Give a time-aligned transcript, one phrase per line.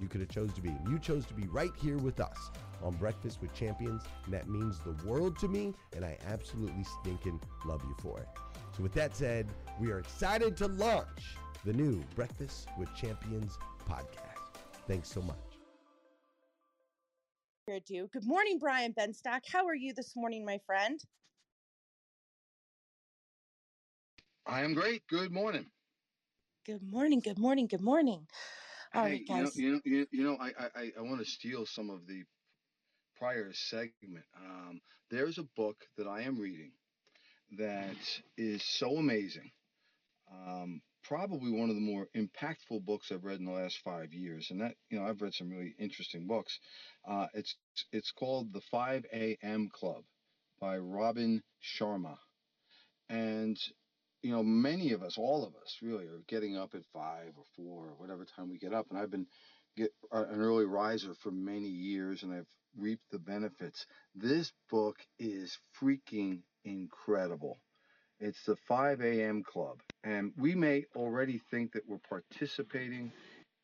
[0.00, 0.74] you could have chose to be.
[0.88, 2.50] You chose to be right here with us
[2.82, 7.40] on Breakfast with Champions, and that means the world to me, and I absolutely stinking
[7.64, 8.28] love you for it.
[8.76, 9.48] So with that said,
[9.80, 13.58] we are excited to launch the new Breakfast with Champions
[13.88, 14.60] podcast.
[14.86, 15.36] Thanks so much.
[17.66, 19.42] Good morning, Brian Benstock.
[19.46, 21.00] How are you this morning, my friend?
[24.44, 25.06] I am great.
[25.06, 25.66] Good morning.
[26.66, 27.20] Good morning.
[27.20, 27.68] Good morning.
[27.68, 28.26] Good morning.
[28.94, 29.54] All Hey, right, you know, guys.
[29.54, 32.24] you know, you you know, I, I, I- I want to steal some of the
[33.16, 34.26] prior segment.
[34.34, 36.74] Um, there's a book that I am reading
[37.52, 39.52] that is so amazing.
[40.30, 44.50] Um, probably one of the more impactful books I've read in the last five years,
[44.50, 46.60] and that you know I've read some really interesting books.
[47.04, 47.56] Uh, it's
[47.92, 49.70] it's called The 5 A.M.
[49.70, 50.06] Club
[50.60, 52.18] by Robin Sharma,
[53.08, 53.58] and
[54.22, 57.44] you know many of us, all of us, really are getting up at five or
[57.56, 59.26] four or whatever time we get up, and I've been
[59.76, 63.86] get an early riser for many years, and I've reaped the benefits.
[64.14, 67.58] This book is freaking incredible.
[68.20, 69.42] It's the 5 a.m.
[69.42, 69.80] Club.
[70.04, 73.12] And we may already think that we're participating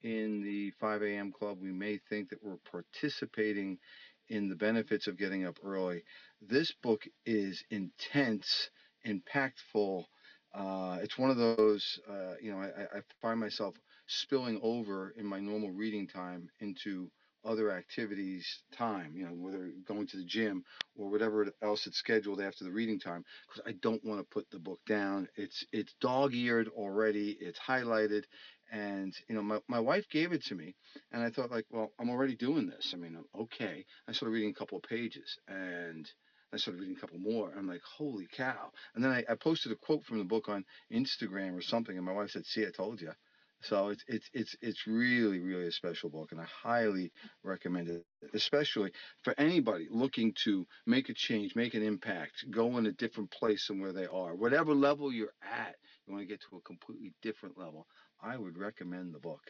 [0.03, 1.33] in the 5 a.m.
[1.33, 1.59] Club.
[1.61, 3.79] We may think that we're participating
[4.29, 6.05] in the benefits of getting up early.
[6.41, 8.71] This book is intense,
[9.07, 10.05] impactful.
[10.57, 13.77] Uh, it's one of those, uh, you know, I, I find myself
[14.09, 17.11] spilling over in my normal reading time into
[17.45, 20.65] other activities time, you know, whether going to the gym
[20.97, 24.51] or whatever else it's scheduled after the reading time, because I don't want to put
[24.51, 25.29] the book down.
[25.37, 28.25] It's it's dog-eared already, it's highlighted,
[28.73, 30.75] and you know, my, my wife gave it to me,
[31.13, 32.93] and I thought like, well, I'm already doing this.
[32.95, 33.85] I mean, okay.
[34.09, 36.11] I started reading a couple of pages, and
[36.57, 37.53] I started reading a couple more.
[37.55, 38.73] I'm like, holy cow!
[38.95, 42.07] And then I, I posted a quote from the book on Instagram or something, and
[42.07, 43.13] my wife said, "See, I told you."
[43.61, 47.13] So it's it's it's it's really really a special book, and I highly
[47.43, 48.93] recommend it, especially
[49.23, 53.67] for anybody looking to make a change, make an impact, go in a different place
[53.67, 54.35] than where they are.
[54.35, 55.75] Whatever level you're at,
[56.07, 57.87] you want to get to a completely different level.
[58.23, 59.43] I would recommend the book.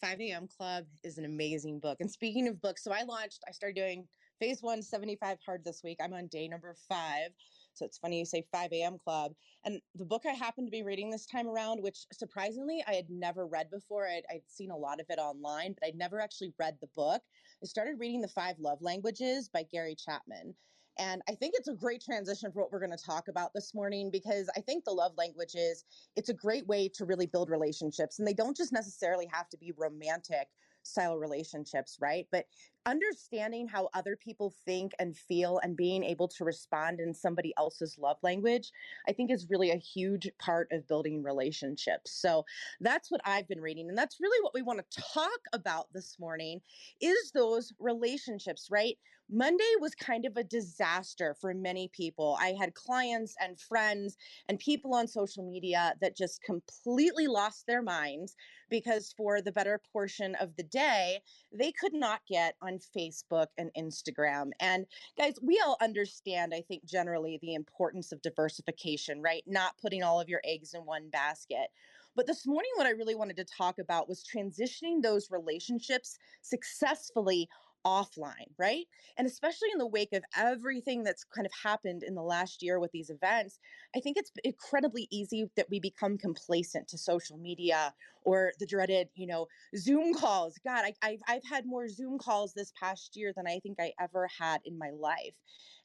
[0.00, 0.48] 5 a.m.
[0.56, 1.98] Club is an amazing book.
[2.00, 4.08] And speaking of books, so I launched, I started doing
[4.38, 5.98] phase one 75 hard this week.
[6.02, 7.30] I'm on day number five.
[7.74, 8.98] So it's funny you say 5 a.m.
[8.98, 9.32] Club.
[9.64, 13.08] And the book I happened to be reading this time around, which surprisingly I had
[13.08, 16.52] never read before, I'd, I'd seen a lot of it online, but I'd never actually
[16.58, 17.22] read the book.
[17.62, 20.54] I started reading The Five Love Languages by Gary Chapman.
[20.98, 23.72] And I think it's a great transition for what we're going to talk about this
[23.72, 25.84] morning because I think the love languages,
[26.16, 28.18] it's a great way to really build relationships.
[28.18, 30.48] And they don't just necessarily have to be romantic
[30.88, 32.26] style relationships, right?
[32.32, 32.46] But
[32.86, 37.98] understanding how other people think and feel and being able to respond in somebody else's
[37.98, 38.72] love language,
[39.06, 42.12] I think is really a huge part of building relationships.
[42.12, 42.44] So
[42.80, 43.88] that's what I've been reading.
[43.88, 46.60] And that's really what we want to talk about this morning
[47.00, 48.96] is those relationships, right?
[49.30, 52.38] Monday was kind of a disaster for many people.
[52.40, 54.16] I had clients and friends
[54.48, 58.36] and people on social media that just completely lost their minds
[58.70, 61.20] because for the better portion of the day,
[61.52, 64.50] they could not get on Facebook and Instagram.
[64.60, 64.86] And
[65.18, 69.42] guys, we all understand, I think, generally the importance of diversification, right?
[69.46, 71.68] Not putting all of your eggs in one basket.
[72.16, 77.48] But this morning, what I really wanted to talk about was transitioning those relationships successfully
[77.84, 78.86] offline, right?
[79.16, 82.78] And especially in the wake of everything that's kind of happened in the last year
[82.80, 83.58] with these events,
[83.94, 89.08] I think it's incredibly easy that we become complacent to social media or the dreaded,
[89.14, 90.58] you know, Zoom calls.
[90.64, 93.92] God, I, I've, I've had more Zoom calls this past year than I think I
[93.98, 95.34] ever had in my life.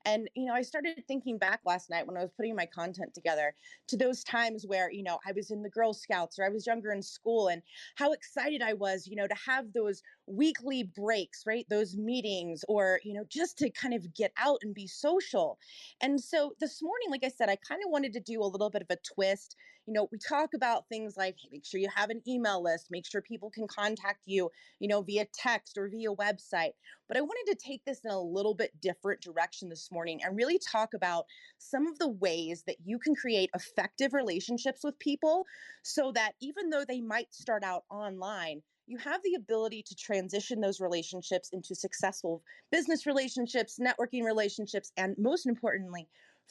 [0.05, 3.13] And, you know, I started thinking back last night when I was putting my content
[3.13, 3.55] together
[3.87, 6.67] to those times where, you know, I was in the Girl Scouts or I was
[6.67, 7.61] younger in school and
[7.95, 11.65] how excited I was, you know, to have those weekly breaks, right?
[11.69, 15.57] Those meetings or, you know, just to kind of get out and be social.
[16.01, 18.69] And so this morning, like I said, I kind of wanted to do a little
[18.69, 21.89] bit of a twist you know, we talk about things like hey, make sure you
[21.93, 24.49] have an email list, make sure people can contact you,
[24.79, 26.71] you know, via text or via website.
[27.07, 30.37] But I wanted to take this in a little bit different direction this morning and
[30.37, 31.25] really talk about
[31.57, 35.45] some of the ways that you can create effective relationships with people
[35.83, 40.59] so that even though they might start out online, you have the ability to transition
[40.59, 42.41] those relationships into successful
[42.71, 46.07] business relationships, networking relationships, and most importantly,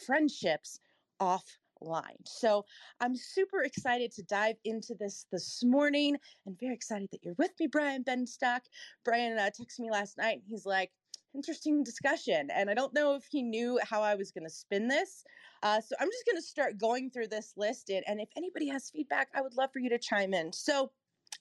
[0.06, 0.78] friendships
[1.20, 2.16] off line.
[2.24, 2.64] So
[3.00, 7.52] I'm super excited to dive into this this morning and very excited that you're with
[7.60, 8.60] me, Brian Benstock.
[9.04, 10.90] Brian uh, texted me last night and he's like,
[11.34, 12.48] interesting discussion.
[12.54, 15.24] And I don't know if he knew how I was going to spin this.
[15.62, 17.90] Uh, so I'm just going to start going through this list.
[17.90, 20.52] And, and if anybody has feedback, I would love for you to chime in.
[20.52, 20.90] So,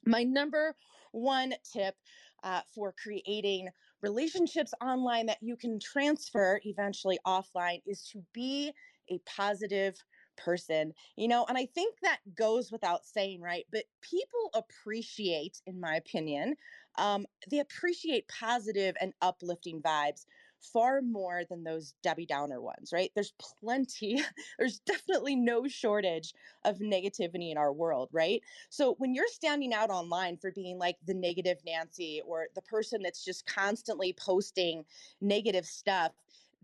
[0.05, 0.75] my number
[1.11, 1.95] one tip
[2.43, 3.69] uh, for creating
[4.01, 8.71] relationships online that you can transfer eventually offline is to be
[9.11, 9.95] a positive
[10.43, 13.65] person, you know, and I think that goes without saying, right?
[13.71, 16.55] But people appreciate, in my opinion,
[16.97, 20.25] um, they appreciate positive and uplifting vibes
[20.61, 23.11] far more than those Debbie Downer ones, right?
[23.15, 24.21] There's plenty,
[24.59, 26.33] there's definitely no shortage
[26.63, 28.41] of negativity in our world, right?
[28.69, 33.01] So when you're standing out online for being like the negative Nancy or the person
[33.01, 34.85] that's just constantly posting
[35.19, 36.11] negative stuff,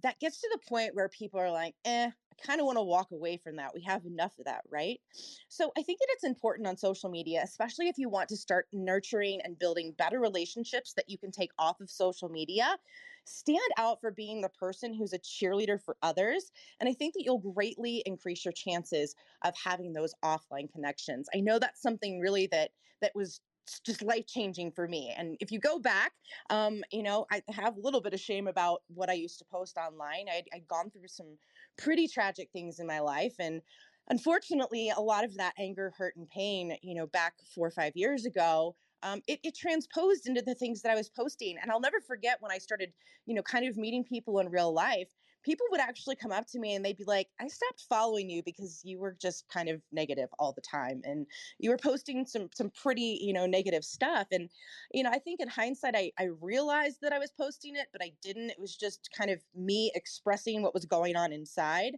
[0.03, 2.83] that gets to the point where people are like, eh, I kind of want to
[2.83, 3.73] walk away from that.
[3.73, 4.99] We have enough of that, right?
[5.47, 8.67] So I think that it's important on social media, especially if you want to start
[8.71, 12.77] nurturing and building better relationships that you can take off of social media.
[13.25, 16.51] Stand out for being the person who's a cheerleader for others.
[16.79, 21.27] And I think that you'll greatly increase your chances of having those offline connections.
[21.35, 23.41] I know that's something really that that was
[23.85, 25.13] just life changing for me.
[25.17, 26.13] And if you go back,
[26.49, 29.45] um, you know, I have a little bit of shame about what I used to
[29.45, 30.27] post online.
[30.29, 31.37] I'd, I'd gone through some
[31.77, 33.35] pretty tragic things in my life.
[33.39, 33.61] And
[34.09, 37.95] unfortunately, a lot of that anger, hurt, and pain, you know, back four or five
[37.95, 41.57] years ago, um, it, it transposed into the things that I was posting.
[41.61, 42.93] And I'll never forget when I started,
[43.25, 45.09] you know, kind of meeting people in real life
[45.47, 48.43] people would actually come up to me and they'd be like, I stopped following you
[48.43, 50.99] because you were just kind of negative all the time.
[51.05, 51.25] And
[51.57, 54.27] you were posting some some pretty, you know, negative stuff.
[54.29, 54.49] And,
[54.91, 58.03] you know, I think in hindsight, I, I realized that I was posting it, but
[58.03, 58.49] I didn't.
[58.49, 61.93] It was just kind of me expressing what was going on inside.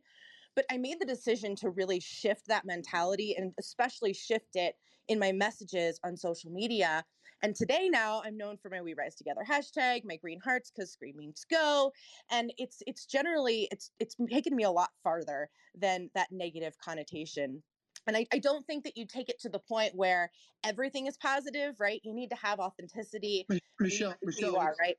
[0.55, 4.75] But I made the decision to really shift that mentality and especially shift it
[5.07, 7.03] in my messages on social media
[7.41, 10.95] and today now I'm known for my We Rise Together hashtag, my green hearts because
[10.95, 11.91] green means go.
[12.31, 17.63] And it's it's generally it's it's taken me a lot farther than that negative connotation.
[18.07, 20.31] And I, I don't think that you take it to the point where
[20.63, 22.01] everything is positive, right?
[22.03, 23.45] You need to have authenticity.
[23.79, 24.95] Michelle, Michelle, you are, right?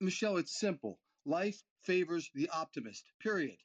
[0.00, 0.98] Michelle, it's simple.
[1.24, 3.56] Life favors the optimist, period.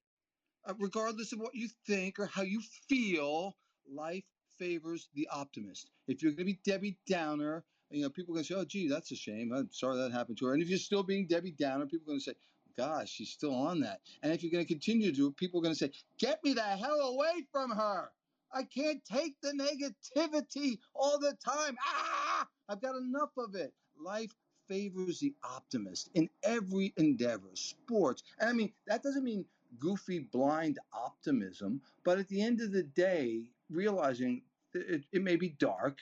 [0.66, 3.56] Uh, regardless of what you think or how you feel,
[3.92, 4.24] life
[4.58, 5.90] favors the optimist.
[6.08, 9.12] If you're going to be Debbie Downer, you know, people to say, oh, gee, that's
[9.12, 9.52] a shame.
[9.54, 10.54] I'm sorry that happened to her.
[10.54, 12.36] And if you're still being Debbie Downer, people are going to say,
[12.78, 14.02] gosh, she's still on that.
[14.22, 16.44] And if you're going to continue to do it, people are going to say, get
[16.44, 18.12] me the hell away from her.
[18.54, 21.76] I can't take the negativity all the time.
[21.86, 23.74] Ah, I've got enough of it.
[24.00, 24.34] Life
[24.68, 28.24] favors the optimist in every endeavor, sports.
[28.40, 29.46] And I mean, that doesn't mean
[29.80, 34.42] goofy, blind optimism, but at the end of the day, realizing
[34.74, 35.98] it, it may be dark,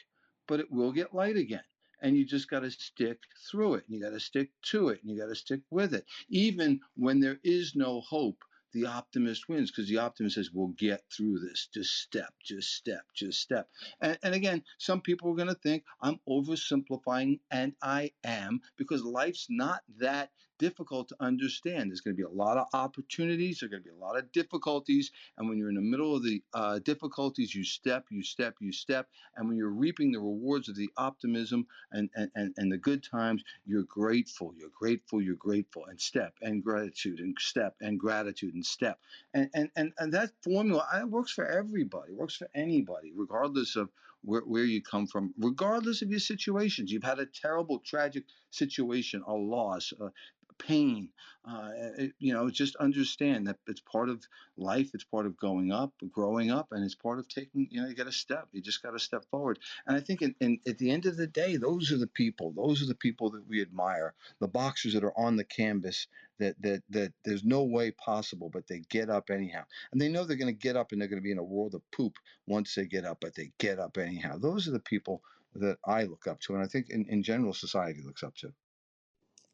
[0.47, 1.61] but it will get light again
[2.01, 4.99] and you just got to stick through it and you got to stick to it
[5.01, 6.05] and you got to stick with it.
[6.29, 11.01] Even when there is no hope the optimist wins because the optimist says we'll get
[11.15, 11.69] through this.
[11.73, 13.69] Just step just step just step.
[14.01, 19.03] And, and again some people are going to think i'm oversimplifying and i am because
[19.03, 21.89] life's not that difficult to understand.
[21.89, 23.59] There's going to be a lot of opportunities.
[23.59, 25.11] There's going to be a lot of difficulties.
[25.37, 28.71] And when you're in the middle of the uh, difficulties, you step, you step, you
[28.71, 29.07] step.
[29.35, 33.03] And when you're reaping the rewards of the optimism and, and, and, and the good
[33.03, 34.53] times, you're grateful.
[34.57, 35.21] You're grateful.
[35.21, 35.85] You're grateful.
[35.85, 38.99] And step and gratitude and step and gratitude and step.
[39.33, 43.75] And, and, and, and that formula it works for everybody, it works for anybody, regardless
[43.75, 43.89] of
[44.21, 46.91] where, where you come from, regardless of your situations.
[46.91, 50.09] You've had a terrible, tragic situation, a loss, uh,
[50.57, 51.09] pain.
[51.47, 54.25] Uh, it, you know, just understand that it's part of
[54.57, 54.89] life.
[54.93, 57.67] It's part of going up, growing up, and it's part of taking.
[57.69, 58.47] You know, you got to step.
[58.51, 59.59] You just got to step forward.
[59.85, 62.51] And I think, in, in, at the end of the day, those are the people.
[62.55, 64.13] Those are the people that we admire.
[64.39, 66.07] The boxers that are on the canvas.
[66.39, 70.25] That that that there's no way possible, but they get up anyhow, and they know
[70.25, 72.17] they're going to get up, and they're going to be in a world of poop
[72.45, 74.37] once they get up, but they get up anyhow.
[74.37, 75.21] Those are the people
[75.53, 78.51] that I look up to, and I think in, in general society looks up to.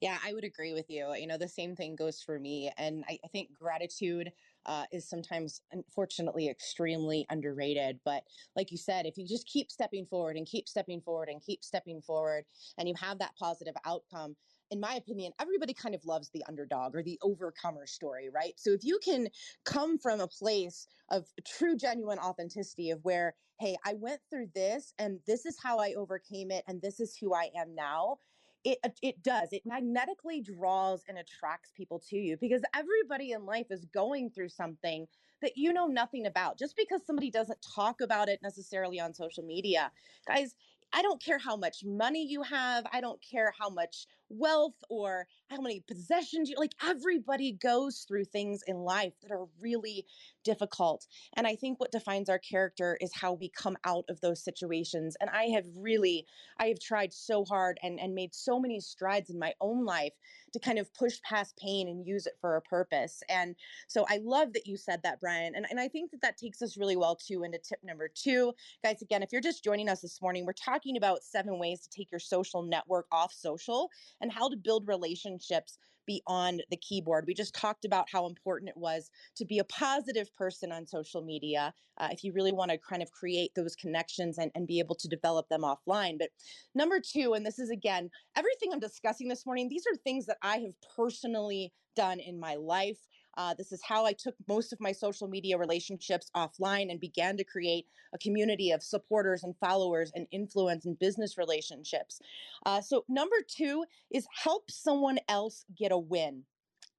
[0.02, 1.14] Yeah, I would agree with you.
[1.14, 2.72] You know, the same thing goes for me.
[2.76, 4.32] And I, I think gratitude
[4.66, 8.00] uh, is sometimes, unfortunately, extremely underrated.
[8.04, 8.24] But
[8.56, 11.64] like you said, if you just keep stepping forward and keep stepping forward and keep
[11.64, 12.46] stepping forward,
[12.80, 14.36] and you have that positive outcome,
[14.72, 18.54] in my opinion, everybody kind of loves the underdog or the overcomer story, right?
[18.58, 19.28] So if you can
[19.66, 24.94] come from a place of true, genuine authenticity of where, hey, I went through this
[24.98, 28.18] and this is how I overcame it and this is who I am now,
[28.64, 33.46] it uh, it does it magnetically draws and attracts people to you because everybody in
[33.46, 35.08] life is going through something
[35.42, 39.44] that you know nothing about just because somebody doesn't talk about it necessarily on social
[39.44, 39.92] media
[40.28, 40.56] guys
[40.94, 42.86] I don't care how much money you have.
[42.92, 46.76] I don't care how much wealth or how many possessions you like.
[46.86, 50.06] Everybody goes through things in life that are really
[50.44, 51.06] difficult.
[51.36, 55.16] And I think what defines our character is how we come out of those situations.
[55.20, 56.26] And I have really,
[56.60, 60.14] I have tried so hard and, and made so many strides in my own life
[60.54, 63.24] to kind of push past pain and use it for a purpose.
[63.30, 63.56] And
[63.88, 65.54] so I love that you said that, Brian.
[65.56, 68.54] And, and I think that that takes us really well too into tip number two.
[68.84, 71.90] Guys, again, if you're just joining us this morning, we're talking about seven ways to
[71.90, 73.90] take your social network off social
[74.22, 77.26] and how to build relationships beyond the keyboard.
[77.28, 81.22] We just talked about how important it was to be a positive person on social
[81.22, 84.80] media uh, if you really want to kind of create those connections and, and be
[84.80, 86.18] able to develop them offline.
[86.18, 86.30] But
[86.74, 90.38] number two, and this is again, everything I'm discussing this morning, these are things that
[90.42, 92.98] I have personally done in my life.
[93.38, 97.38] Uh, this is how I took most of my social media relationships offline and began
[97.38, 102.20] to create a community of supporters and followers and influence and business relationships.
[102.66, 106.44] Uh, so, number two is help someone else get a win.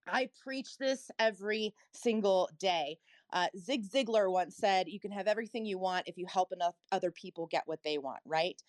[0.08, 2.98] I preach this every single day.
[3.32, 6.74] Uh, Zig Ziglar once said, You can have everything you want if you help enough
[6.90, 8.60] other people get what they want, right?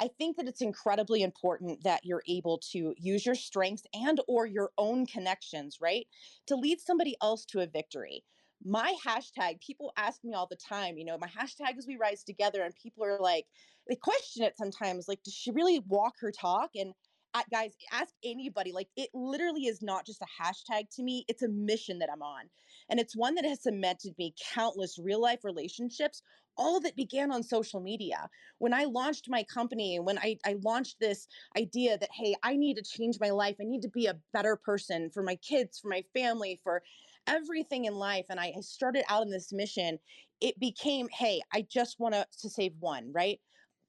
[0.00, 4.46] I think that it's incredibly important that you're able to use your strengths and or
[4.46, 6.06] your own connections, right?
[6.46, 8.24] To lead somebody else to a victory.
[8.64, 12.24] My hashtag, people ask me all the time, you know, my hashtag is we rise
[12.24, 13.46] together and people are like,
[13.88, 16.92] they question it sometimes like does she really walk her talk and
[17.34, 18.72] uh, guys, ask anybody.
[18.72, 22.22] Like it literally is not just a hashtag to me, it's a mission that I'm
[22.22, 22.44] on.
[22.90, 26.22] And it's one that has cemented me countless real life relationships,
[26.58, 28.28] all that began on social media.
[28.58, 32.76] When I launched my company, when I, I launched this idea that, hey, I need
[32.76, 35.88] to change my life, I need to be a better person for my kids, for
[35.88, 36.82] my family, for
[37.26, 38.26] everything in life.
[38.28, 39.98] And I started out in this mission,
[40.40, 43.40] it became, hey, I just want to save one, right?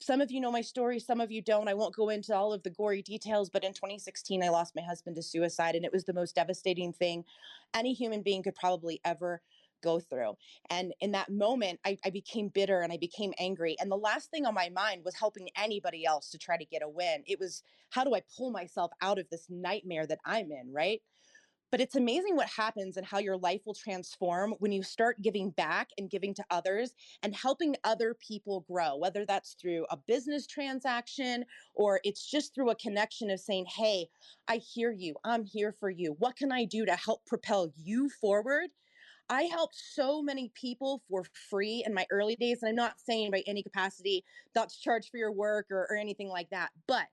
[0.01, 1.67] some of you know my story, some of you don't.
[1.67, 4.81] I won't go into all of the gory details, but in 2016, I lost my
[4.81, 7.25] husband to suicide, and it was the most devastating thing
[7.73, 9.41] any human being could probably ever
[9.81, 10.33] go through.
[10.69, 13.75] And in that moment, I, I, became bitter and I became angry.
[13.79, 16.83] And the last thing on my mind was helping anybody else to try to get
[16.83, 17.23] a win.
[17.27, 21.01] It was, how do I pull myself out of this nightmare that I'm in, right?
[21.71, 25.51] But it's amazing what happens and how your life will transform when you start giving
[25.51, 30.47] back and giving to others and helping other people grow, whether that's through a business
[30.47, 31.45] transaction
[31.75, 34.09] or it's just through a connection of saying, Hey,
[34.47, 35.15] I hear you.
[35.23, 36.15] I'm here for you.
[36.17, 38.69] What can I do to help propel you forward?
[39.29, 42.59] I helped so many people for free in my early days.
[42.61, 44.23] And I'm not saying by any capacity
[44.55, 46.71] that's charge for your work or, or anything like that.
[46.87, 47.05] But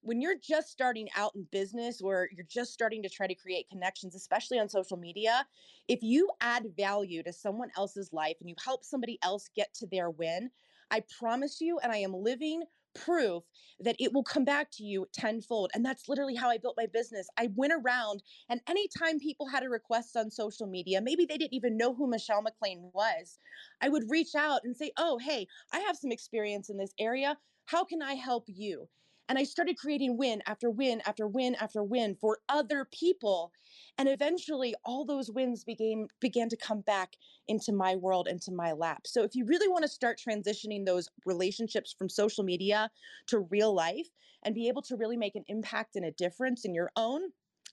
[0.00, 3.70] when you're just starting out in business or you're just starting to try to create
[3.70, 5.46] connections, especially on social media,
[5.86, 9.86] if you add value to someone else's life and you help somebody else get to
[9.86, 10.50] their win,
[10.90, 12.64] I promise you, and I am living
[12.94, 13.44] proof
[13.80, 15.70] that it will come back to you tenfold.
[15.74, 17.28] And that's literally how I built my business.
[17.36, 21.54] I went around, and anytime people had a request on social media, maybe they didn't
[21.54, 23.38] even know who Michelle McLean was,
[23.80, 27.38] I would reach out and say, Oh, hey, I have some experience in this area.
[27.66, 28.88] How can I help you?
[29.28, 33.52] And I started creating win after win after win after win for other people.
[33.98, 37.16] And eventually all those wins began began to come back
[37.48, 39.06] into my world, into my lap.
[39.06, 42.90] So if you really want to start transitioning those relationships from social media
[43.28, 44.08] to real life
[44.42, 47.22] and be able to really make an impact and a difference in your own,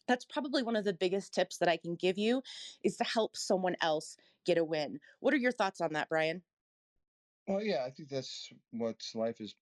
[0.08, 2.42] that's probably one of the biggest tips that I can give you
[2.84, 5.00] is to help someone else get a win.
[5.20, 6.42] What are your thoughts on that, Brian?
[7.48, 9.56] Well, yeah, I think that's what life is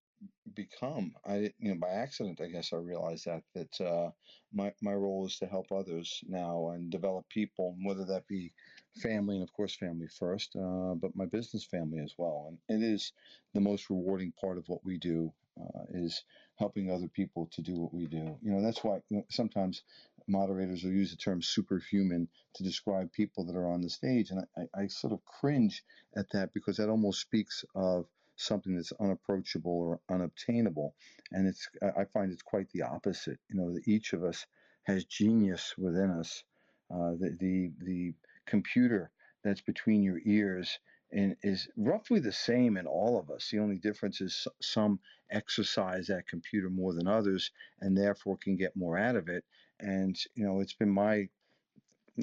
[0.54, 1.14] become.
[1.26, 4.12] I you know by accident I guess I realized that that uh,
[4.54, 8.54] my my role is to help others now and develop people, whether that be
[9.02, 12.58] family and of course family first, uh, but my business family as well.
[12.70, 13.14] And it is
[13.54, 16.24] the most rewarding part of what we do uh, is
[16.58, 18.38] helping other people to do what we do.
[18.42, 19.84] You know that's why sometimes
[20.28, 24.46] moderators will use the term superhuman to describe people that are on the stage, and
[24.58, 25.84] I, I sort of cringe
[26.16, 30.96] at that because that almost speaks of something that's unapproachable or unobtainable.
[31.32, 33.40] And it's I find it's quite the opposite.
[33.50, 34.46] You know, each of us
[34.84, 36.44] has genius within us.
[36.90, 38.14] Uh, the, the the
[38.46, 39.12] computer
[39.44, 40.80] that's between your ears
[41.12, 43.50] and is roughly the same in all of us.
[43.52, 45.00] The only difference is some
[45.32, 49.44] exercise that computer more than others, and therefore can get more out of it.
[49.80, 51.30] And you know, it's been my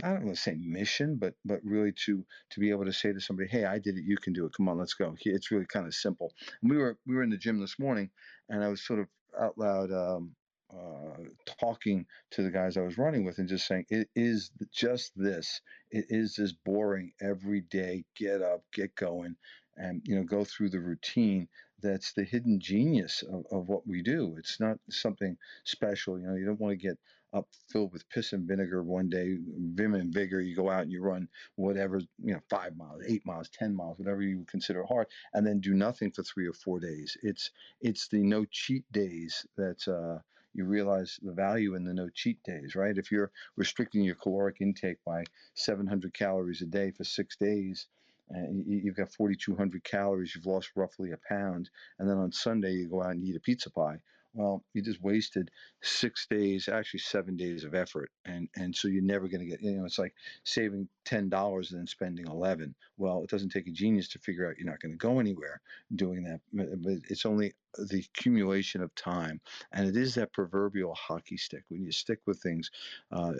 [0.03, 3.13] I don't want to say mission, but but really to to be able to say
[3.13, 4.05] to somebody, "Hey, I did it.
[4.05, 4.53] You can do it.
[4.57, 6.33] Come on, let's go." It's really kind of simple.
[6.63, 8.11] And we were we were in the gym this morning,
[8.49, 10.35] and I was sort of out loud um,
[10.73, 11.23] uh,
[11.61, 15.61] talking to the guys I was running with, and just saying, "It is just this.
[15.91, 18.05] It is this boring every day.
[18.17, 19.37] Get up, get going,
[19.77, 21.49] and you know, go through the routine."
[21.83, 24.37] That's the hidden genius of, of what we do.
[24.39, 26.19] It's not something special.
[26.19, 26.99] You know, you don't want to get
[27.35, 29.39] up filled with piss and vinegar one day,
[29.75, 30.41] vim and vigor.
[30.41, 33.99] You go out and you run whatever, you know, five miles, eight miles, ten miles,
[33.99, 37.17] whatever you consider hard, and then do nothing for three or four days.
[37.23, 40.21] It's it's the no cheat days that uh,
[40.55, 42.97] you realize the value in the no cheat days, right?
[42.97, 47.89] If you're restricting your caloric intake by 700 calories a day for six days.
[48.31, 50.35] And you've got 4,200 calories.
[50.35, 51.69] You've lost roughly a pound,
[51.99, 53.99] and then on Sunday you go out and eat a pizza pie
[54.35, 55.51] well, you just wasted
[55.83, 59.63] six days, actually seven days of effort, and and so you're never going to get.
[59.63, 62.75] You know, it's like saving ten dollars and then spending eleven.
[62.99, 65.61] Well, it doesn't take a genius to figure out you're not going to go anywhere
[65.95, 66.41] doing that.
[66.53, 69.41] But it's only the accumulation of time,
[69.73, 71.63] and it is that proverbial hockey stick.
[71.69, 72.71] When you stick with things,
[73.13, 73.33] uh,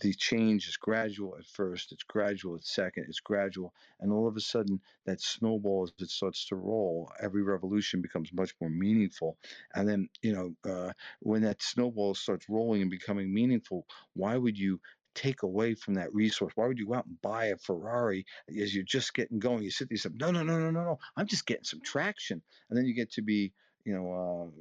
[0.00, 4.36] the change is gradual at first, it's gradual at second, it's gradual, and all of
[4.36, 9.38] a sudden that snowball as it starts to roll, every revolution becomes much more meaningful,
[9.74, 14.58] and then you know uh, when that snowball starts rolling and becoming meaningful, why would
[14.58, 14.80] you
[15.14, 16.52] take away from that resource?
[16.56, 19.62] Why would you go out and buy a Ferrari as you're just getting going?
[19.62, 20.98] You sit there and say, no, no, no, no, no, no.
[21.16, 22.42] I'm just getting some traction.
[22.68, 23.52] And then you get to be,
[23.84, 24.12] you know,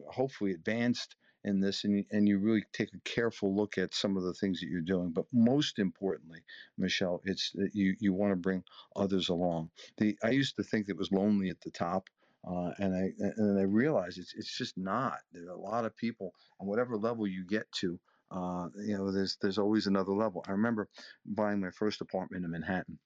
[0.08, 4.18] uh, hopefully advanced in this and, and you really take a careful look at some
[4.18, 5.12] of the things that you're doing.
[5.12, 6.44] But most importantly,
[6.78, 8.64] Michelle, it's that you, you want to bring
[8.96, 9.72] others along.
[9.98, 12.10] The I used to think it was lonely at the top
[12.46, 15.20] Uh, and I and I realized it's it's just not.
[15.32, 18.00] There are a lot of people, on whatever level you get to,
[18.32, 20.44] uh, you know, there's there's always another level.
[20.48, 20.90] I remember
[21.26, 23.00] buying my first apartment in Manhattan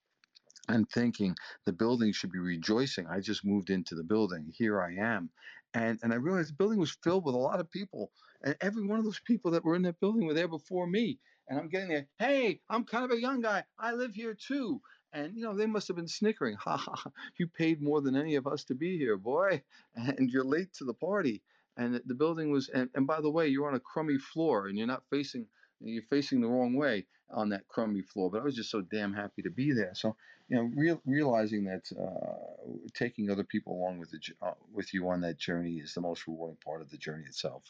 [0.69, 3.07] and thinking the building should be rejoicing.
[3.07, 4.51] I just moved into the building.
[4.55, 5.31] Here I am.
[5.75, 8.11] And, and I realized the building was filled with a lot of people.
[8.43, 11.19] And every one of those people that were in that building were there before me.
[11.49, 13.65] And I'm getting there, hey, I'm kind of a young guy.
[13.79, 14.81] I live here too.
[15.13, 16.57] And, you know, they must have been snickering.
[16.61, 19.63] Ha ha, you paid more than any of us to be here, boy.
[19.95, 21.43] And you're late to the party.
[21.77, 24.77] And the building was, and, and by the way, you're on a crummy floor and
[24.77, 25.47] you're not facing,
[25.93, 28.29] you're facing the wrong way on that crummy floor.
[28.29, 29.91] But I was just so damn happy to be there.
[29.93, 30.15] So
[30.47, 35.09] you know, real, realizing that uh, taking other people along with the uh, with you
[35.09, 37.63] on that journey is the most rewarding part of the journey itself.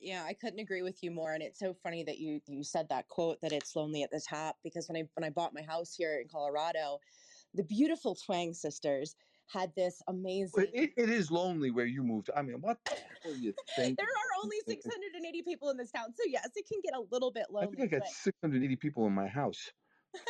[0.00, 1.32] Yeah, I couldn't agree with you more.
[1.32, 4.20] And it's so funny that you you said that quote that it's lonely at the
[4.20, 7.00] top because when I when I bought my house here in Colorado,
[7.54, 9.16] the beautiful Twang sisters
[9.48, 10.66] had this amazing.
[10.72, 12.30] It, it is lonely where you moved.
[12.36, 13.98] I mean, what the you think?
[13.98, 17.30] there are only 680 people in this town, so yes, it can get a little
[17.30, 17.68] bit lonely.
[17.68, 18.12] I think I got but...
[18.12, 19.72] 680 people in my house.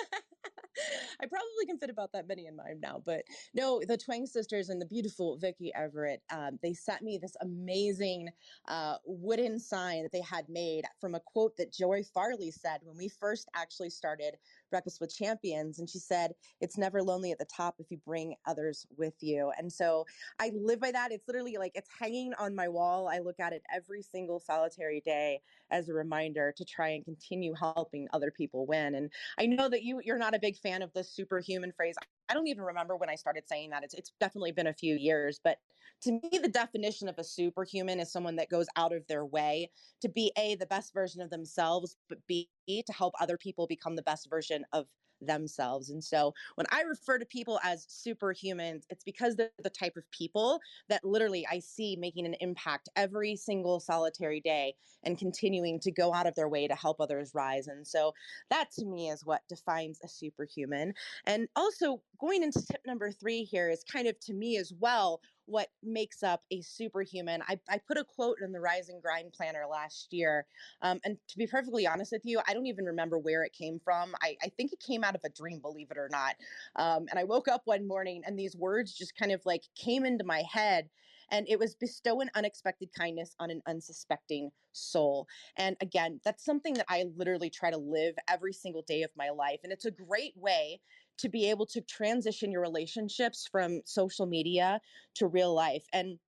[1.20, 4.68] I probably can fit about that many in mine now, but no, the Twang sisters
[4.68, 8.28] and the beautiful Vicky Everett, um, they sent me this amazing
[8.68, 12.96] uh, wooden sign that they had made from a quote that Joy Farley said when
[12.96, 14.36] we first actually started
[14.70, 15.78] Breakfast with Champions.
[15.78, 19.52] And she said, It's never lonely at the top if you bring others with you.
[19.58, 20.04] And so
[20.38, 21.12] I live by that.
[21.12, 23.08] It's literally like it's hanging on my wall.
[23.08, 27.54] I look at it every single solitary day as a reminder to try and continue
[27.54, 28.94] helping other people win.
[28.94, 31.96] And I know that you you're not a big fan of the superhuman phrase.
[32.28, 33.84] I don't even remember when I started saying that.
[33.84, 35.58] It's it's definitely been a few years, but
[36.02, 39.70] to me the definition of a superhuman is someone that goes out of their way
[40.00, 43.96] to be a the best version of themselves, but b to help other people become
[43.96, 44.86] the best version of
[45.20, 45.90] themselves.
[45.90, 50.10] And so when I refer to people as superhumans, it's because they're the type of
[50.10, 55.92] people that literally I see making an impact every single solitary day and continuing to
[55.92, 57.68] go out of their way to help others rise.
[57.68, 58.12] And so
[58.50, 60.94] that to me is what defines a superhuman.
[61.24, 65.20] And also going into tip number three here is kind of to me as well
[65.48, 67.42] what makes up a superhuman.
[67.48, 70.46] I, I put a quote in the Rise and Grind Planner last year.
[70.82, 73.80] Um, and to be perfectly honest with you, I don't even remember where it came
[73.82, 74.14] from.
[74.22, 76.36] I, I think it came out of a dream, believe it or not.
[76.76, 80.04] Um, and I woke up one morning and these words just kind of like came
[80.04, 80.90] into my head
[81.30, 85.26] and it was bestow an unexpected kindness on an unsuspecting soul.
[85.56, 89.30] And again, that's something that I literally try to live every single day of my
[89.30, 89.60] life.
[89.62, 90.80] And it's a great way
[91.18, 94.80] to be able to transition your relationships from social media
[95.16, 95.84] to real life.
[95.92, 96.18] And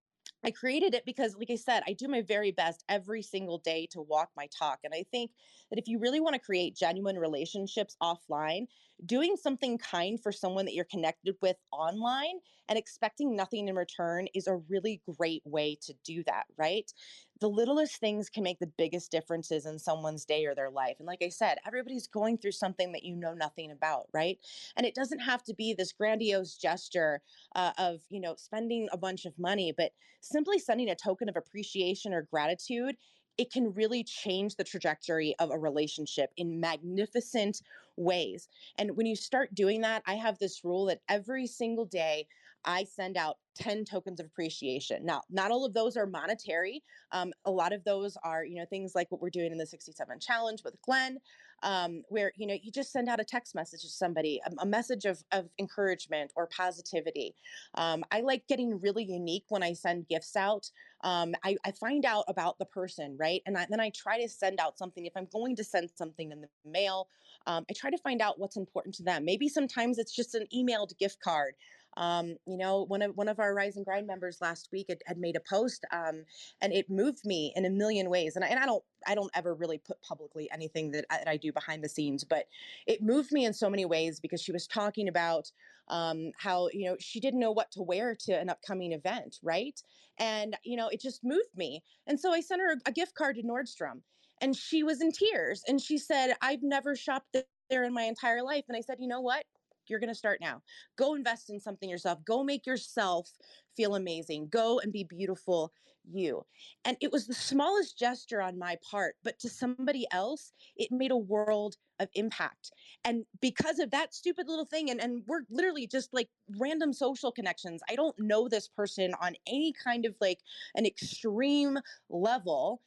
[0.45, 3.87] I created it because, like I said, I do my very best every single day
[3.93, 4.79] to walk my talk.
[4.85, 5.33] And I think
[5.71, 8.67] that if you really want to create genuine relationships offline,
[9.05, 14.29] doing something kind for someone that you're connected with online and expecting nothing in return
[14.35, 16.93] is a really great way to do that, right?
[17.41, 20.97] The littlest things can make the biggest differences in someone's day or their life.
[20.99, 24.39] And like I said, everybody's going through something that you know nothing about, right?
[24.77, 27.23] And it doesn't have to be this grandiose gesture
[27.57, 31.37] uh, of, you know, spending a bunch of money, but simply sending a token of
[31.37, 32.97] appreciation or gratitude
[33.39, 37.63] it can really change the trajectory of a relationship in magnificent
[37.97, 38.49] ways.
[38.79, 42.27] And when you start doing that, I have this rule that every single day
[42.65, 45.05] I send out 10 tokens of appreciation.
[45.05, 46.83] Now, not all of those are monetary.
[47.13, 49.67] Um, a lot of those are, you know, things like what we're doing in the
[49.67, 51.19] 67 challenge with Glenn,
[51.63, 54.67] um, where, you know, you just send out a text message to somebody, a, a
[54.67, 57.35] message of, of encouragement or positivity.
[57.75, 60.71] Um, I like getting really unique when I send gifts out.
[61.03, 63.41] Um, I, I, find out about the person, right?
[63.47, 65.07] And I, then I try to send out something.
[65.07, 67.09] If I'm going to send something in the mail,
[67.47, 69.25] um, I try to find out what's important to them.
[69.25, 71.55] Maybe sometimes it's just an emailed gift card.
[71.97, 75.03] Um, you know, one of one of our Rise and Grind members last week had,
[75.07, 76.25] had made a post, um,
[76.61, 78.37] and it moved me in a million ways.
[78.37, 81.29] And I, and I don't I don't ever really put publicly anything that I, that
[81.29, 82.47] I do behind the scenes, but
[82.87, 85.51] it moved me in so many ways because she was talking about
[85.89, 89.83] um, how you know she didn't know what to wear to an upcoming event, right?
[90.19, 91.83] And you know, it just moved me.
[92.07, 94.03] And so I sent her a, a gift card to Nordstrom,
[94.41, 97.37] and she was in tears, and she said, "I've never shopped
[97.69, 99.45] there in my entire life." And I said, "You know what?
[99.91, 100.63] You're going to start now.
[100.97, 102.25] Go invest in something yourself.
[102.25, 103.31] Go make yourself
[103.77, 104.49] feel amazing.
[104.49, 105.73] Go and be beautiful
[106.13, 106.45] you.
[106.85, 111.11] And it was the smallest gesture on my part, but to somebody else, it made
[111.11, 112.73] a world of impact.
[113.05, 117.31] And because of that stupid little thing, and, and we're literally just like random social
[117.31, 117.83] connections.
[117.89, 120.39] I don't know this person on any kind of like
[120.75, 122.81] an extreme level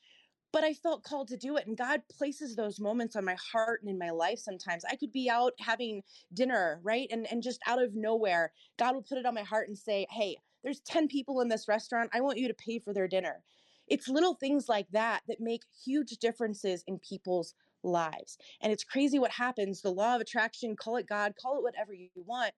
[0.53, 1.67] but I felt called to do it.
[1.67, 4.85] And God places those moments on my heart and in my life sometimes.
[4.85, 7.07] I could be out having dinner, right?
[7.11, 10.05] And and just out of nowhere, God will put it on my heart and say,
[10.11, 12.11] Hey, there's 10 people in this restaurant.
[12.13, 13.43] I want you to pay for their dinner.
[13.87, 18.37] It's little things like that that make huge differences in people's lives.
[18.61, 19.81] And it's crazy what happens.
[19.81, 22.53] The law of attraction, call it God, call it whatever you want.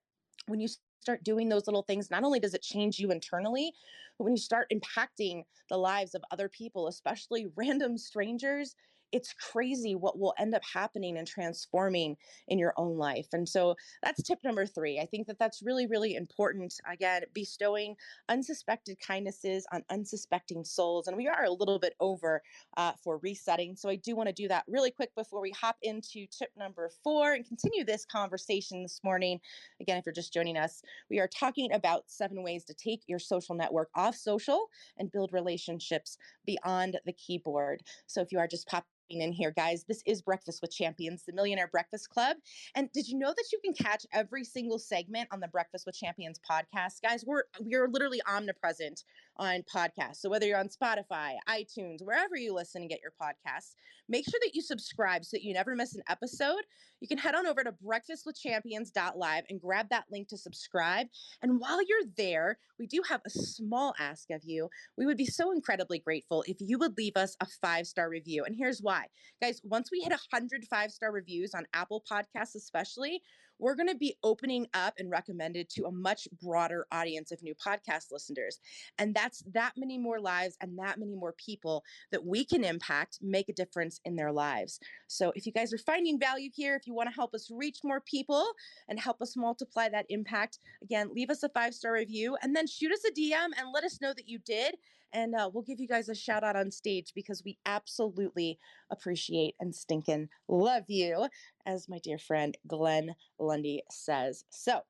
[0.46, 0.68] When you
[1.06, 3.72] start doing those little things, not only does it change you internally,
[4.18, 8.74] but when you start impacting the lives of other people, especially random strangers,
[9.12, 12.16] it's crazy what will end up happening and transforming
[12.48, 13.28] in your own life.
[13.32, 14.98] And so that's tip number three.
[14.98, 16.74] I think that that's really, really important.
[16.90, 17.96] Again, bestowing
[18.28, 21.06] unsuspected kindnesses on unsuspecting souls.
[21.06, 22.42] And we are a little bit over
[22.76, 23.76] uh, for resetting.
[23.76, 26.90] So I do want to do that really quick before we hop into tip number
[27.02, 29.40] four and continue this conversation this morning.
[29.80, 33.18] Again, if you're just joining us, we are talking about seven ways to take your
[33.18, 34.66] social network off social
[34.98, 37.82] and build relationships beyond the keyboard.
[38.06, 39.84] So if you are just popping in here, guys.
[39.84, 42.36] This is Breakfast with Champions, the Millionaire Breakfast Club.
[42.74, 45.96] And did you know that you can catch every single segment on the Breakfast with
[45.96, 47.02] Champions podcast?
[47.02, 49.04] Guys, we're we're literally omnipresent
[49.38, 50.16] on podcasts.
[50.16, 53.74] So whether you're on Spotify, iTunes, wherever you listen and get your podcasts,
[54.08, 56.62] make sure that you subscribe so that you never miss an episode.
[57.00, 61.08] You can head on over to breakfastwithchampions.live and grab that link to subscribe.
[61.42, 64.68] And while you're there, we do have a small ask of you.
[64.96, 68.44] We would be so incredibly grateful if you would leave us a five star review.
[68.44, 69.06] And here's why.
[69.42, 73.22] Guys, once we hit 100 five star reviews on Apple Podcasts, especially,
[73.58, 77.54] we're going to be opening up and recommended to a much broader audience of new
[77.54, 78.60] podcast listeners.
[78.98, 83.18] And that's that many more lives and that many more people that we can impact,
[83.22, 84.80] make a difference in their lives.
[85.06, 87.78] So if you guys are finding value here, if you want to help us reach
[87.84, 88.46] more people
[88.88, 92.66] and help us multiply that impact, again, leave us a five star review and then
[92.66, 94.76] shoot us a DM and let us know that you did
[95.12, 98.58] and uh, we'll give you guys a shout out on stage because we absolutely
[98.90, 101.28] appreciate and stinking love you,
[101.64, 104.44] as my dear friend Glenn Lundy says.
[104.50, 104.80] So,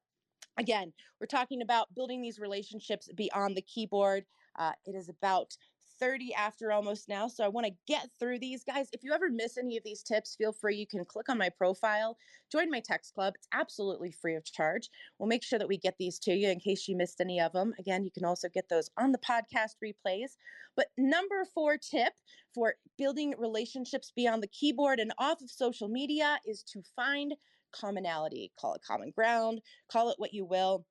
[0.58, 4.24] again, we're talking about building these relationships beyond the keyboard.
[4.58, 5.56] Uh, it is about
[5.98, 7.28] 30 after almost now.
[7.28, 8.88] So I want to get through these guys.
[8.92, 10.76] If you ever miss any of these tips, feel free.
[10.76, 12.16] You can click on my profile,
[12.50, 13.34] join my text club.
[13.36, 14.90] It's absolutely free of charge.
[15.18, 17.52] We'll make sure that we get these to you in case you missed any of
[17.52, 17.74] them.
[17.78, 20.36] Again, you can also get those on the podcast replays.
[20.76, 22.12] But number four tip
[22.54, 27.34] for building relationships beyond the keyboard and off of social media is to find
[27.72, 28.52] commonality.
[28.58, 30.84] Call it common ground, call it what you will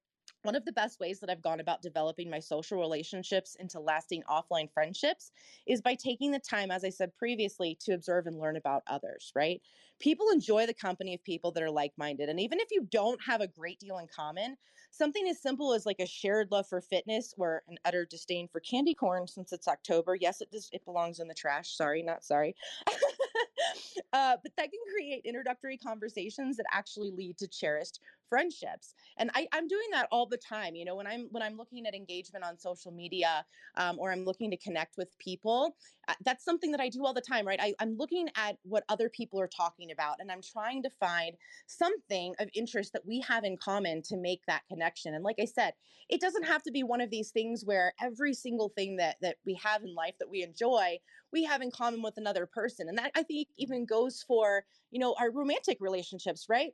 [0.46, 4.24] one of the best ways that I've gone about developing my social relationships into lasting
[4.30, 5.32] offline friendships
[5.66, 9.32] is by taking the time, as I said previously, to observe and learn about others,
[9.36, 9.62] right?
[10.00, 12.30] People enjoy the company of people that are like minded.
[12.30, 14.56] And even if you don't have a great deal in common,
[14.92, 18.60] something as simple as like a shared love for fitness or an utter disdain for
[18.60, 20.16] candy corn since it's October.
[20.16, 21.76] Yes, it does, it belongs in the trash.
[21.76, 22.56] Sorry, not sorry.
[24.14, 29.48] uh, but that can create introductory conversations that actually lead to cherished friendships and I,
[29.54, 32.44] i'm doing that all the time you know when i'm when i'm looking at engagement
[32.44, 33.46] on social media
[33.78, 35.76] um, or i'm looking to connect with people
[36.08, 37.60] uh, that's something that i do all the time right?
[37.62, 41.36] I, i'm looking at what other people are talking about and i'm trying to find
[41.68, 45.46] something of interest that we have in common to make that connection and like i
[45.46, 45.74] said
[46.10, 49.38] it doesn't have to be one of these things where every single thing that that
[49.46, 50.98] we have in life that we enjoy
[51.32, 55.00] we have in common with another person and that i think even goes for you
[55.00, 56.72] know our romantic relationships right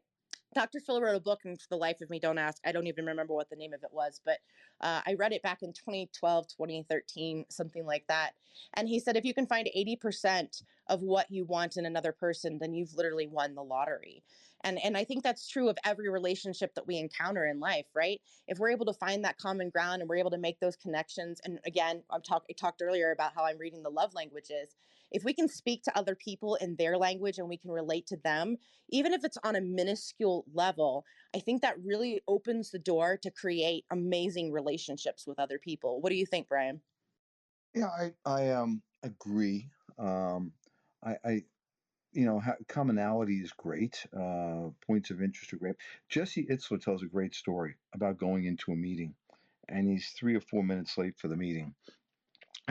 [0.53, 0.81] Dr.
[0.81, 2.61] Phil wrote a book, and for the life of me, don't ask.
[2.65, 4.39] I don't even remember what the name of it was, but
[4.81, 8.31] uh, I read it back in 2012, 2013, something like that.
[8.73, 12.57] And he said, if you can find 80% of what you want in another person,
[12.59, 14.23] then you've literally won the lottery.
[14.63, 18.21] And, and I think that's true of every relationship that we encounter in life, right?
[18.47, 21.39] If we're able to find that common ground and we're able to make those connections,
[21.43, 24.75] and again, I'm talk, I talked earlier about how I'm reading the love languages
[25.11, 28.17] if we can speak to other people in their language and we can relate to
[28.17, 28.57] them,
[28.89, 33.31] even if it's on a minuscule level, I think that really opens the door to
[33.31, 36.01] create amazing relationships with other people.
[36.01, 36.81] What do you think, Brian?
[37.73, 39.69] Yeah, I I um agree.
[39.97, 40.53] Um,
[41.03, 41.43] I, I
[42.13, 44.05] you know, ha- commonality is great.
[44.13, 45.75] Uh, points of interest are great.
[46.09, 49.15] Jesse Itzler tells a great story about going into a meeting,
[49.69, 51.73] and he's three or four minutes late for the meeting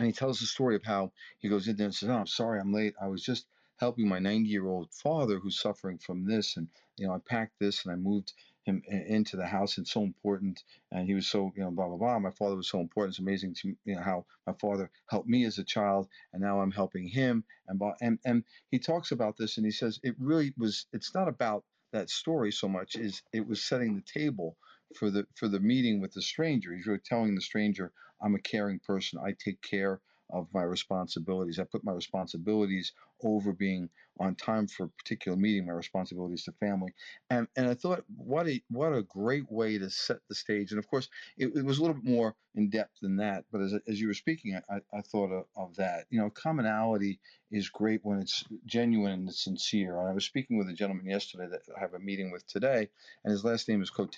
[0.00, 2.26] and he tells the story of how he goes in there and says, "Oh, I'm
[2.26, 2.94] sorry, I'm late.
[3.02, 7.06] I was just helping my 90 year old father who's suffering from this, and you
[7.06, 8.32] know, I packed this and I moved
[8.64, 9.76] him into the house.
[9.76, 12.18] It's so important, and he was so you know, blah blah blah.
[12.18, 13.12] My father was so important.
[13.12, 16.60] It's amazing to you know how my father helped me as a child, and now
[16.62, 17.44] I'm helping him.
[17.68, 20.86] And and and he talks about this, and he says it really was.
[20.94, 24.56] It's not about that story so much is it was setting the table
[24.96, 26.74] for the for the meeting with the stranger.
[26.74, 29.20] He's really telling the stranger, I'm a caring person.
[29.24, 30.00] I take care
[30.32, 31.58] of my responsibilities.
[31.58, 32.92] I put my responsibilities
[33.24, 36.94] over being on time for a particular meeting, my responsibilities to family.
[37.30, 40.70] And and I thought what a what a great way to set the stage.
[40.72, 43.44] And of course, it, it was a little bit more in depth than that.
[43.52, 46.06] But as, as you were speaking, I, I thought of, of that.
[46.10, 49.98] You know, commonality is great when it's genuine and sincere.
[49.98, 52.88] And I was speaking with a gentleman yesterday that I have a meeting with today,
[53.24, 54.16] and his last name is Cote.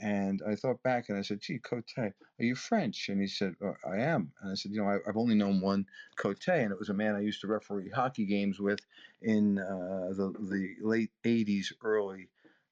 [0.00, 3.08] And I thought back and I said, gee, Cote, are you French?
[3.08, 4.32] And he said, oh, I am.
[4.40, 6.94] And I said, you know, I, have only known one Cote, and it was a
[6.94, 8.80] man I used to referee hockey games with
[9.20, 12.28] in uh, the, the late 80s, early,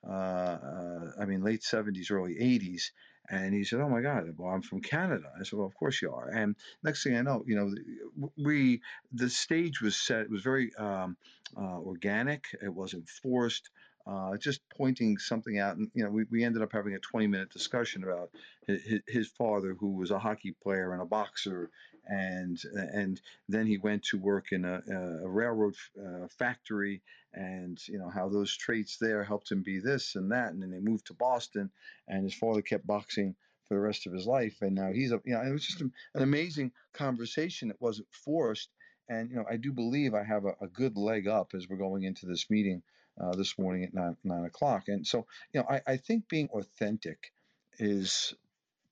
[0.06, 2.90] uh, uh, I mean, late 70s, early 80s.
[3.28, 6.02] And he said, "Oh my God, well, I'm from Canada." I said, "Well, of course
[6.02, 8.80] you are." And next thing I know, you know, we
[9.12, 10.22] the stage was set.
[10.22, 11.16] It was very um,
[11.56, 12.46] uh, organic.
[12.60, 13.70] It wasn't forced
[14.10, 15.76] uh, just pointing something out.
[15.76, 18.30] And, you know, we, we ended up having a 20 minute discussion about
[18.66, 21.70] his, his father, who was a hockey player and a boxer.
[22.06, 24.82] And, and then he went to work in a,
[25.22, 27.02] a railroad uh, factory
[27.34, 30.52] and, you know, how those traits there helped him be this and that.
[30.52, 31.70] And then they moved to Boston
[32.08, 33.36] and his father kept boxing
[33.68, 34.56] for the rest of his life.
[34.60, 38.70] And now he's a, you know, it was just an amazing conversation that wasn't forced.
[39.08, 41.76] And, you know, I do believe I have a, a good leg up as we're
[41.76, 42.82] going into this meeting
[43.20, 44.84] uh, this morning at nine, nine o'clock.
[44.88, 47.32] And so, you know, I, I think being authentic
[47.78, 48.34] is,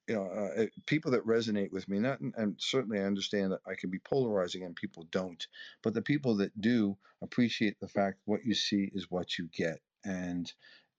[0.09, 3.75] you know, uh, people that resonate with me, not, and certainly I understand that I
[3.75, 5.47] can be polarizing and people don't,
[5.83, 9.81] but the people that do appreciate the fact what you see is what you get.
[10.05, 10.51] And,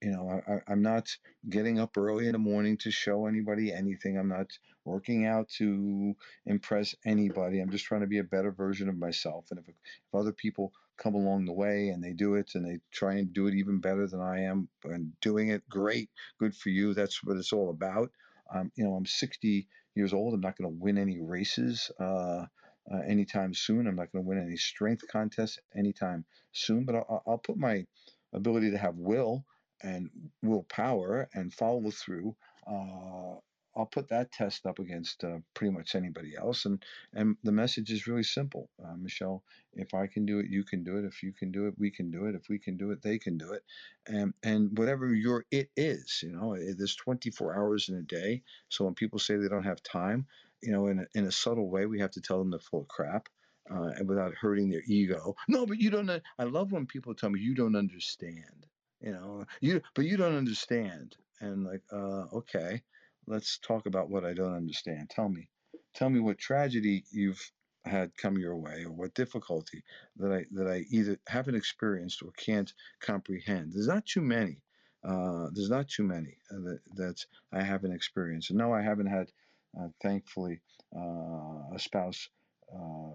[0.02, 1.08] you know, I, I'm not
[1.48, 4.16] getting up early in the morning to show anybody anything.
[4.18, 4.46] I'm not
[4.84, 6.14] working out to
[6.46, 7.60] impress anybody.
[7.60, 9.46] I'm just trying to be a better version of myself.
[9.50, 9.74] And if, if
[10.14, 13.46] other people come along the way and they do it and they try and do
[13.46, 16.10] it even better than I am and doing it great.
[16.38, 16.94] Good for you.
[16.94, 18.10] That's what it's all about.
[18.54, 20.34] Um, you know, I'm 60 years old.
[20.34, 22.44] I'm not going to win any races uh,
[22.92, 23.86] uh, anytime soon.
[23.86, 27.86] I'm not going to win any strength contests anytime soon, but I'll, I'll put my
[28.32, 29.44] ability to have will
[29.82, 30.10] and
[30.42, 32.36] willpower and follow through
[32.66, 33.36] uh,
[33.76, 36.66] I'll put that test up against uh, pretty much anybody else.
[36.66, 39.44] And and the message is really simple, uh, Michelle.
[39.74, 41.04] If I can do it, you can do it.
[41.06, 42.34] If you can do it, we can do it.
[42.34, 43.64] If we can do it, they can do it.
[44.06, 48.42] And and whatever your it is, you know, there's 24 hours in a day.
[48.68, 50.26] So when people say they don't have time,
[50.62, 52.82] you know, in a, in a subtle way, we have to tell them they're full
[52.82, 53.28] of crap.
[53.70, 55.36] Uh, and without hurting their ego.
[55.48, 56.10] No, but you don't.
[56.10, 58.66] I love when people tell me you don't understand.
[59.00, 61.16] You know, you but you don't understand.
[61.40, 62.82] And like, uh, okay,
[63.26, 65.10] let's talk about what I don't understand.
[65.10, 65.48] Tell me,
[65.94, 67.50] tell me what tragedy you've
[67.84, 69.82] had come your way or what difficulty
[70.16, 73.72] that I that I either haven't experienced or can't comprehend.
[73.72, 74.62] There's not too many.
[75.02, 78.50] Uh, there's not too many uh, that, that I haven't experienced.
[78.50, 79.30] And no, I haven't had,
[79.78, 80.60] uh, thankfully,
[80.94, 82.28] uh, a spouse
[82.70, 83.12] uh,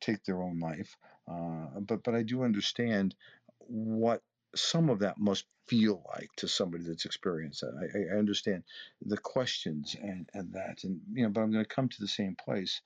[0.00, 0.96] take their own life.
[1.30, 3.14] Uh, but but I do understand
[3.58, 4.22] what
[4.60, 7.74] some of that must feel like to somebody that's experienced that.
[7.94, 8.64] I, I understand
[9.04, 12.08] the questions and, and that, and you know, but I'm going to come to the
[12.08, 12.80] same place.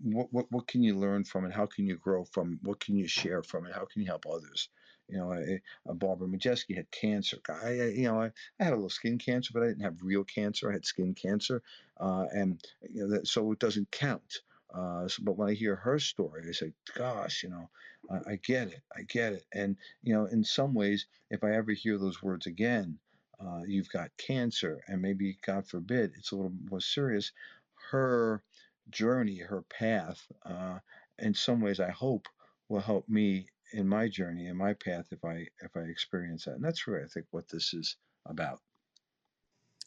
[0.00, 1.52] What, what what can you learn from it?
[1.52, 2.54] How can you grow from?
[2.54, 2.58] It?
[2.62, 3.72] What can you share from it?
[3.72, 4.68] How can you help others?
[5.08, 7.38] You know, I, uh, Barbara Majeski had cancer.
[7.48, 10.02] I, I, you know, I, I, had a little skin cancer, but I didn't have
[10.02, 10.70] real cancer.
[10.70, 11.62] I had skin cancer,
[12.00, 14.40] uh, and you know, that, so it doesn't count.
[14.74, 17.68] Uh, so, but when I hear her story, I say, "Gosh, you know,
[18.10, 18.82] I, I get it.
[18.96, 22.46] I get it." And you know, in some ways, if I ever hear those words
[22.46, 22.98] again,
[23.40, 27.32] uh, you've got cancer, and maybe God forbid it's a little more serious.
[27.90, 28.42] Her
[28.90, 30.78] journey, her path, uh,
[31.18, 32.26] in some ways, I hope
[32.68, 36.54] will help me in my journey, in my path, if I if I experience that.
[36.54, 38.60] And that's really, I think, what this is about.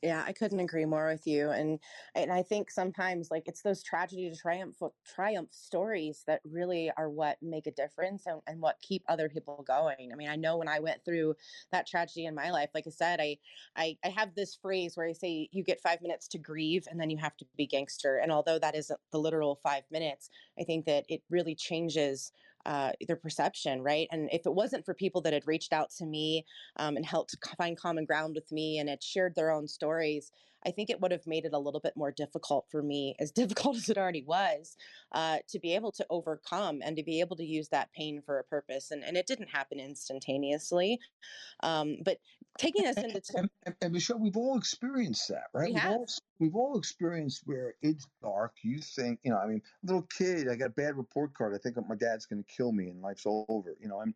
[0.06, 1.50] Yeah, I couldn't agree more with you.
[1.50, 1.80] And
[2.14, 7.10] and I think sometimes like it's those tragedy to triumph triumph stories that really are
[7.10, 10.12] what make a difference and, and what keep other people going.
[10.14, 11.36] I mean, I know when I went through
[11.72, 13.40] that tragedy in my life, like I said, I
[13.76, 17.00] I, I have this phrase where I say you get five minutes to grieve and
[17.00, 18.18] then you have to be gangster.
[18.18, 22.32] And although that isn't the literal five minutes, I think that it really changes
[22.66, 24.08] uh, their perception, right?
[24.12, 26.46] And if it wasn't for people that had reached out to me
[26.78, 30.32] um, and helped find common ground with me and had shared their own stories,
[30.66, 33.32] I think it would have made it a little bit more difficult for me, as
[33.32, 34.76] difficult as it already was,
[35.12, 38.40] uh, to be able to overcome and to be able to use that pain for
[38.40, 38.92] a purpose.
[38.92, 41.00] And, and it didn't happen instantaneously.
[41.62, 42.20] Um, but
[42.58, 43.22] taking us into.
[43.36, 45.74] And, and, and, Michelle, we've all experienced that, right?
[45.74, 45.92] We have.
[45.92, 46.08] We've all,
[46.40, 48.54] we've all experienced where it's dark.
[48.64, 51.54] You think, you know, I mean, little kid, I got a bad report card.
[51.54, 54.02] I think my dad's going to kill me and life's all over, you know.
[54.02, 54.16] I'm,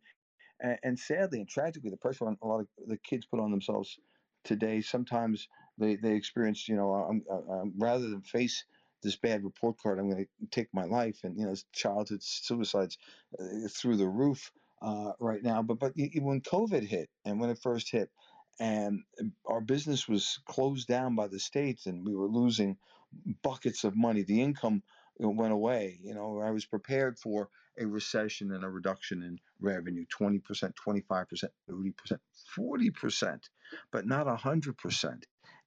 [0.60, 3.50] and, and sadly and tragically, the pressure on a lot of the kids put on
[3.50, 3.98] themselves
[4.44, 5.48] today sometimes
[5.80, 6.94] they, they experience, you know,
[7.30, 8.64] uh, um, rather than face
[9.02, 9.98] this bad report card.
[9.98, 12.98] I'm going to take my life, and you know, childhood suicides
[13.40, 14.52] uh, through the roof
[14.82, 15.62] uh, right now.
[15.62, 18.10] But but when COVID hit, and when it first hit,
[18.60, 19.02] and
[19.46, 22.78] our business was closed down by the states, and we were losing
[23.42, 24.22] buckets of money.
[24.22, 24.82] The income
[25.18, 25.98] went away.
[26.02, 31.44] You know, I was prepared for a recession and a reduction in revenue 20%, 25%,
[31.70, 32.18] 30%,
[32.58, 33.40] 40%,
[33.92, 35.22] but not 100%.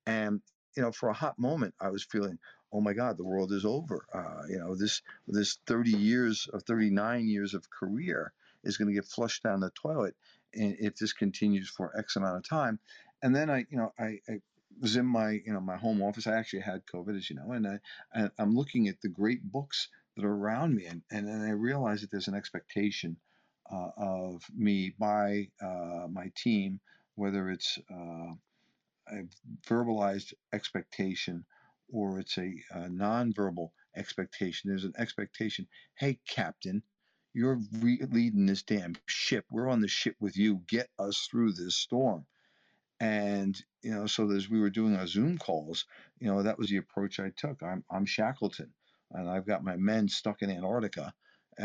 [0.06, 0.42] And,
[0.76, 2.40] you know, for a hot moment, I was feeling,
[2.72, 4.06] oh my God, the world is over.
[4.14, 8.34] Uh, you know, this, this 30 years of 39 years of career
[8.64, 10.16] is going to get flushed down the toilet
[10.54, 12.80] if this continues for X amount of time.
[13.22, 14.42] And then I, you know, I, I
[14.82, 16.28] was in my you know my home office.
[16.28, 17.80] I actually had COVID, as you know, and I
[18.14, 21.52] and I'm looking at the great books that are around me, and and then I
[21.52, 23.18] realize that there's an expectation
[23.72, 26.80] uh, of me by uh, my team,
[27.16, 28.34] whether it's uh,
[29.10, 29.24] a
[29.68, 31.46] verbalized expectation
[31.92, 34.70] or it's a, a nonverbal expectation.
[34.70, 35.68] There's an expectation.
[35.96, 36.84] Hey, Captain,
[37.34, 39.46] you're re- leading this damn ship.
[39.52, 40.64] We're on the ship with you.
[40.68, 42.26] Get us through this storm.
[43.02, 45.86] And you know, so as we were doing our Zoom calls,
[46.20, 47.64] you know, that was the approach I took.
[47.64, 48.74] I'm I'm Shackleton,
[49.12, 51.14] and I've got my men stuck in Antarctica.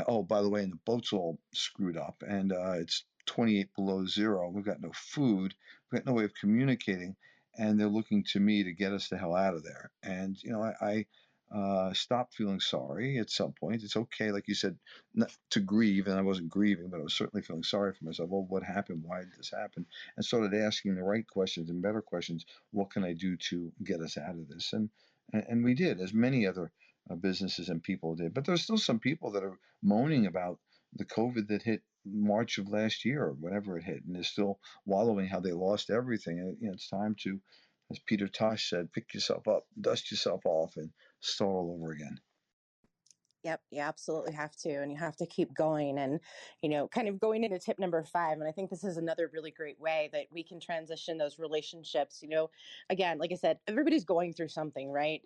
[0.08, 4.06] Oh, by the way, and the boat's all screwed up, and uh, it's 28 below
[4.06, 4.50] zero.
[4.50, 5.54] We've got no food.
[5.90, 7.14] We've got no way of communicating,
[7.56, 9.90] and they're looking to me to get us the hell out of there.
[10.02, 11.06] And you know, I, I
[11.54, 13.82] uh, stop feeling sorry at some point.
[13.82, 14.76] It's okay, like you said,
[15.14, 18.30] not to grieve, and I wasn't grieving, but I was certainly feeling sorry for myself.
[18.30, 19.02] Well, what happened?
[19.04, 19.86] Why did this happen?
[20.16, 22.44] And started asking the right questions and better questions.
[22.72, 24.72] What can I do to get us out of this?
[24.72, 24.90] And
[25.32, 26.72] and we did, as many other
[27.10, 28.32] uh, businesses and people did.
[28.34, 30.58] But there's still some people that are moaning about
[30.94, 31.82] the COVID that hit
[32.12, 35.90] March of last year or whenever it hit, and they're still wallowing how they lost
[35.90, 36.38] everything.
[36.40, 37.40] And, you know, it's time to,
[37.90, 40.90] as Peter Tosh said, pick yourself up, dust yourself off, and
[41.20, 42.18] start all over again.
[43.48, 44.68] Yep, you absolutely have to.
[44.68, 46.20] And you have to keep going and,
[46.60, 48.36] you know, kind of going into tip number five.
[48.36, 52.22] And I think this is another really great way that we can transition those relationships.
[52.22, 52.50] You know,
[52.90, 55.22] again, like I said, everybody's going through something, right?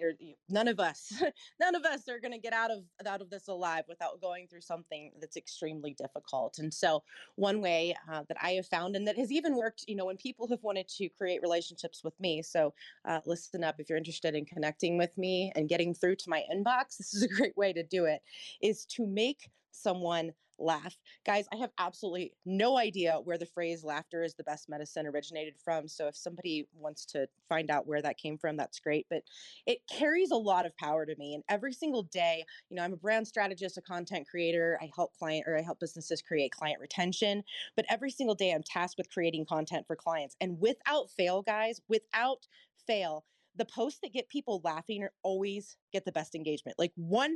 [0.49, 1.21] none of us,
[1.61, 4.47] none of us are going to get out of, out of this alive without going
[4.47, 6.59] through something that's extremely difficult.
[6.59, 7.03] And so
[7.35, 10.17] one way uh, that I have found and that has even worked, you know, when
[10.17, 12.41] people have wanted to create relationships with me.
[12.41, 12.73] So
[13.05, 16.45] uh, listen up if you're interested in connecting with me and getting through to my
[16.55, 16.99] inbox.
[16.99, 18.12] This is a great way to do it
[18.61, 20.97] is to make someone laugh.
[21.27, 25.55] Guys, I have absolutely no idea where the phrase laughter is the best medicine originated
[25.63, 25.89] from.
[25.89, 29.07] So if somebody wants to find out where that came from, that's great.
[29.11, 29.23] But
[29.67, 31.35] it carries a lot of power to me.
[31.35, 34.79] And every single day, you know, I'm a brand strategist, a content creator.
[34.81, 37.43] I help client or I help businesses create client retention.
[37.77, 40.37] But every single day I'm tasked with creating content for clients.
[40.41, 42.47] And without fail, guys, without
[42.87, 43.25] fail,
[43.57, 47.27] the posts that get people laughing are always get the best engagement, like 100%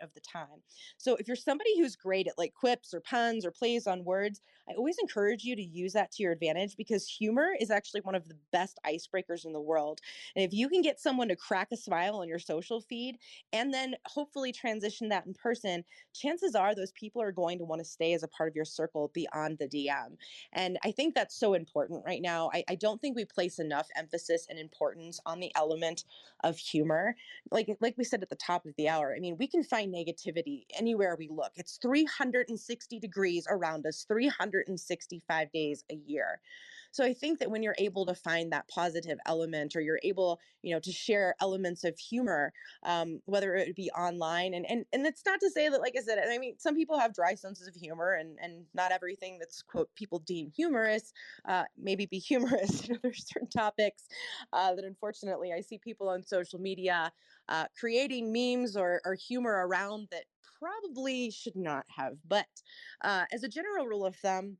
[0.00, 0.62] of the time.
[0.96, 4.40] So if you're somebody who's great at like quips or puns or plays on words,
[4.70, 8.14] I always encourage you to use that to your advantage because humor is actually one
[8.14, 10.00] of the best icebreakers in the world.
[10.36, 13.16] And if you can get someone to crack a smile on your social feed
[13.52, 17.80] and then hopefully transition that in person, chances are those people are going to want
[17.80, 20.16] to stay as a part of your circle beyond the DM.
[20.52, 22.50] And I think that's so important right now.
[22.54, 26.04] I, I don't think we place enough emphasis and importance on the element
[26.44, 27.16] of humor.
[27.50, 29.92] Like like we said at the top of the hour i mean we can find
[29.92, 31.52] negativity anywhere we look.
[31.56, 36.40] It's 360 degrees around us 365 days a year
[36.90, 40.40] so I think that when you're able to find that positive element or you're able,
[40.62, 45.06] you know, to share elements of humor, um, whether it be online and, and, and
[45.06, 47.68] it's not to say that, like I said, I mean, some people have dry senses
[47.68, 51.12] of humor and, and not everything that's quote, people deem humorous,
[51.46, 52.86] uh, maybe be humorous.
[52.86, 54.04] you know, there's certain topics
[54.52, 57.12] uh, that unfortunately I see people on social media
[57.48, 60.24] uh, creating memes or, or humor around that
[60.58, 62.14] probably should not have.
[62.26, 62.46] But
[63.02, 64.56] uh, as a general rule of thumb,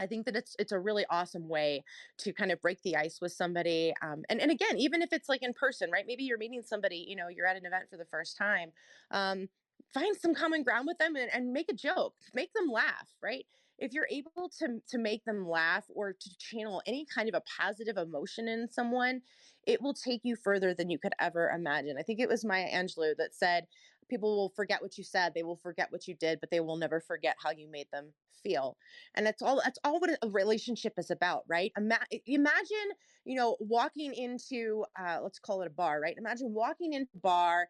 [0.00, 1.84] I think that it's it's a really awesome way
[2.18, 3.94] to kind of break the ice with somebody.
[4.02, 6.04] Um, and and again, even if it's like in person, right?
[6.06, 8.72] Maybe you're meeting somebody, you know, you're at an event for the first time.
[9.10, 9.48] Um,
[9.94, 13.46] find some common ground with them and, and make a joke, make them laugh, right?
[13.78, 17.42] If you're able to to make them laugh or to channel any kind of a
[17.60, 19.22] positive emotion in someone,
[19.66, 21.96] it will take you further than you could ever imagine.
[21.98, 23.66] I think it was Maya Angelou that said,
[24.08, 26.76] people will forget what you said they will forget what you did but they will
[26.76, 28.76] never forget how you made them feel
[29.14, 31.72] and that's all that's all what a relationship is about right?
[31.76, 32.92] Ima- imagine
[33.24, 36.16] you know walking into uh, let's call it a bar right?
[36.16, 37.68] Imagine walking into a bar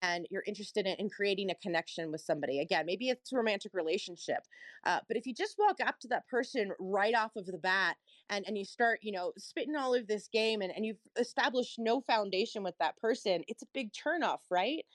[0.00, 2.60] and you're interested in, in creating a connection with somebody.
[2.60, 4.44] Again maybe it's a romantic relationship
[4.84, 7.96] uh, but if you just walk up to that person right off of the bat
[8.28, 11.78] and and you start you know spitting all of this game and, and you've established
[11.78, 14.86] no foundation with that person it's a big turnoff right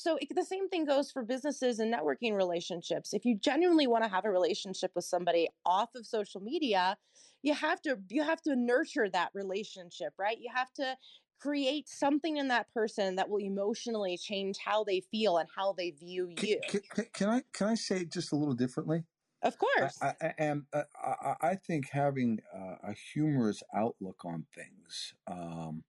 [0.00, 3.12] so it, the same thing goes for businesses and networking relationships.
[3.12, 6.96] If you genuinely want to have a relationship with somebody off of social media,
[7.42, 10.38] you have to you have to nurture that relationship, right?
[10.40, 10.96] You have to
[11.38, 15.90] create something in that person that will emotionally change how they feel and how they
[15.90, 16.58] view you.
[16.66, 19.04] Can, can, can I can I say it just a little differently?
[19.42, 19.98] Of course.
[20.02, 25.82] I, I, and uh, I, I think having uh, a humorous outlook on things um,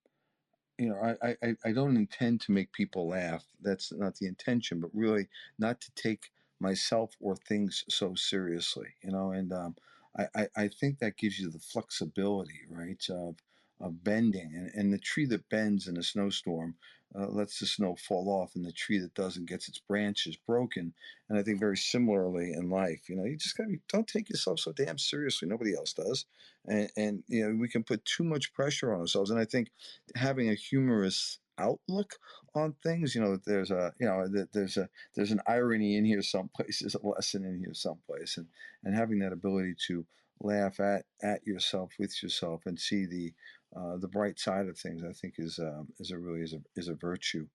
[0.82, 3.46] you know, I, I, I don't intend to make people laugh.
[3.62, 5.28] That's not the intention, but really
[5.60, 9.76] not to take myself or things so seriously, you know, and um,
[10.18, 13.36] I, I, I think that gives you the flexibility, right, of,
[13.82, 14.52] of bending.
[14.56, 16.76] And, and the tree that bends in a snowstorm
[17.18, 20.94] uh, lets the snow fall off, and the tree that doesn't gets its branches broken.
[21.30, 24.60] And I think very similarly in life, you know, you just gotta don't take yourself
[24.60, 25.48] so damn seriously.
[25.48, 26.26] Nobody else does,
[26.66, 29.30] and and you know we can put too much pressure on ourselves.
[29.30, 29.72] And I think
[30.16, 32.16] having a humorous outlook
[32.56, 35.98] on things, you know, that there's a you know that there's a there's an irony
[35.98, 38.48] in here someplace, there's a lesson in here someplace, and
[38.84, 40.06] and having that ability to
[40.40, 43.34] laugh at at yourself with yourself and see the
[43.76, 46.62] uh, the bright side of things, I think, is um, is a really is a
[46.76, 47.48] is a virtue.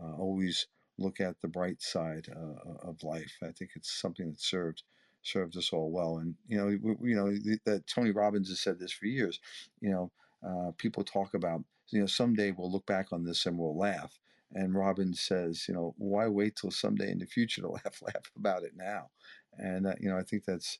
[0.00, 0.66] Uh, always
[0.98, 3.32] look at the bright side uh, of life.
[3.42, 4.82] I think it's something that served
[5.22, 6.18] served us all well.
[6.18, 7.32] And you know, we, you know
[7.64, 9.40] that Tony Robbins has said this for years.
[9.80, 10.12] You know,
[10.46, 14.18] uh, people talk about you know someday we'll look back on this and we'll laugh.
[14.52, 18.30] And Robbins says, you know, why wait till someday in the future to laugh laugh
[18.36, 19.10] about it now?
[19.58, 20.78] And uh, you know, I think that's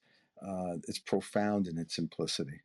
[0.86, 2.61] it's profound in its simplicity.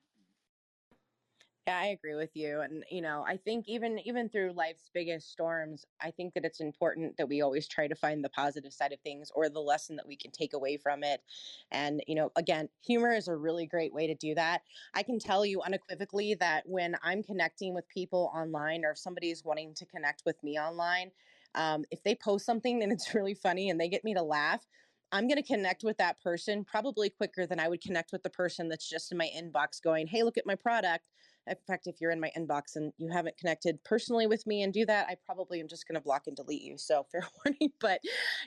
[1.67, 2.61] Yeah, I agree with you.
[2.61, 6.59] And you know, I think even even through life's biggest storms, I think that it's
[6.59, 9.95] important that we always try to find the positive side of things or the lesson
[9.97, 11.21] that we can take away from it.
[11.69, 14.63] And you know, again, humor is a really great way to do that.
[14.95, 19.43] I can tell you unequivocally that when I'm connecting with people online or if somebody's
[19.43, 21.11] wanting to connect with me online,
[21.53, 24.65] um, if they post something and it's really funny and they get me to laugh,
[25.11, 28.29] I'm going to connect with that person probably quicker than I would connect with the
[28.29, 31.09] person that's just in my inbox going, Hey, look at my product.
[31.49, 34.73] In fact, if you're in my inbox and you haven't connected personally with me and
[34.73, 36.77] do that, I probably am just going to block and delete you.
[36.77, 37.71] So fair warning.
[37.79, 38.01] But,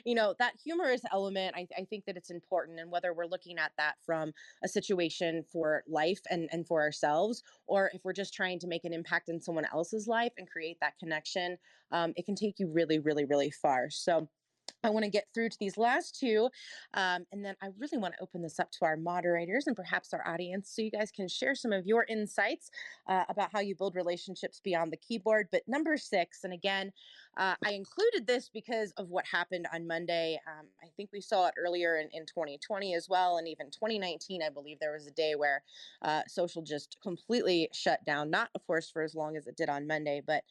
[0.05, 2.79] you know, that humorous element, I, I think that it's important.
[2.79, 4.33] And whether we're looking at that from
[4.63, 8.85] a situation for life and, and for ourselves, or if we're just trying to make
[8.85, 11.57] an impact in someone else's life and create that connection,
[11.91, 13.89] um, it can take you really, really, really far.
[13.89, 14.29] So,
[14.83, 16.49] I want to get through to these last two.
[16.93, 20.13] Um, and then I really want to open this up to our moderators and perhaps
[20.13, 22.69] our audience so you guys can share some of your insights
[23.07, 25.47] uh, about how you build relationships beyond the keyboard.
[25.51, 26.91] But number six, and again,
[27.37, 30.39] uh, I included this because of what happened on Monday.
[30.47, 33.37] Um, I think we saw it earlier in, in 2020 as well.
[33.37, 35.63] And even 2019, I believe there was a day where
[36.01, 38.29] uh, social just completely shut down.
[38.29, 40.43] Not, of course, for as long as it did on Monday, but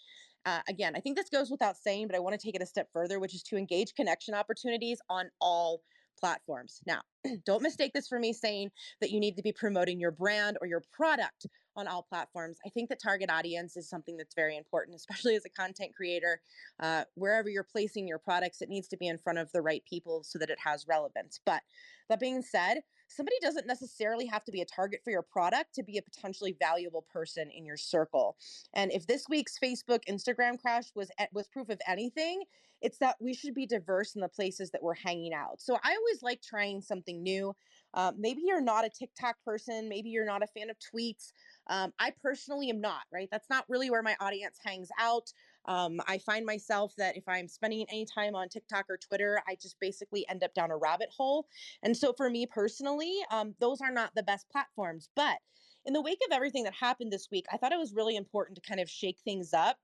[0.45, 2.67] uh, again, I think this goes without saying, but I want to take it a
[2.67, 5.83] step further, which is to engage connection opportunities on all
[6.19, 6.81] platforms.
[6.87, 7.01] Now,
[7.47, 8.71] don't mistake this for me saying
[9.01, 11.47] that you need to be promoting your brand or your product
[11.77, 12.59] on all platforms.
[12.67, 16.41] I think that target audience is something that's very important, especially as a content creator.
[16.81, 19.83] Uh, wherever you're placing your products, it needs to be in front of the right
[19.89, 21.41] people so that it has relevance.
[21.45, 21.63] But
[22.09, 25.83] that being said, somebody doesn't necessarily have to be a target for your product to
[25.83, 28.37] be a potentially valuable person in your circle.
[28.75, 32.45] And if this week's Facebook Instagram crash was was proof of anything,
[32.83, 35.61] it's that we should be diverse in the places that we're hanging out.
[35.61, 37.55] So I always like trying something new.
[37.95, 39.89] Uh, maybe you're not a TikTok person.
[39.89, 41.33] Maybe you're not a fan of tweets.
[41.69, 43.29] Um, I personally am not, right?
[43.31, 45.33] That's not really where my audience hangs out.
[45.67, 49.55] Um, I find myself that if I'm spending any time on TikTok or Twitter, I
[49.55, 51.47] just basically end up down a rabbit hole.
[51.83, 55.09] And so for me personally, um, those are not the best platforms.
[55.15, 55.39] But
[55.85, 58.57] in the wake of everything that happened this week, I thought it was really important
[58.57, 59.79] to kind of shake things up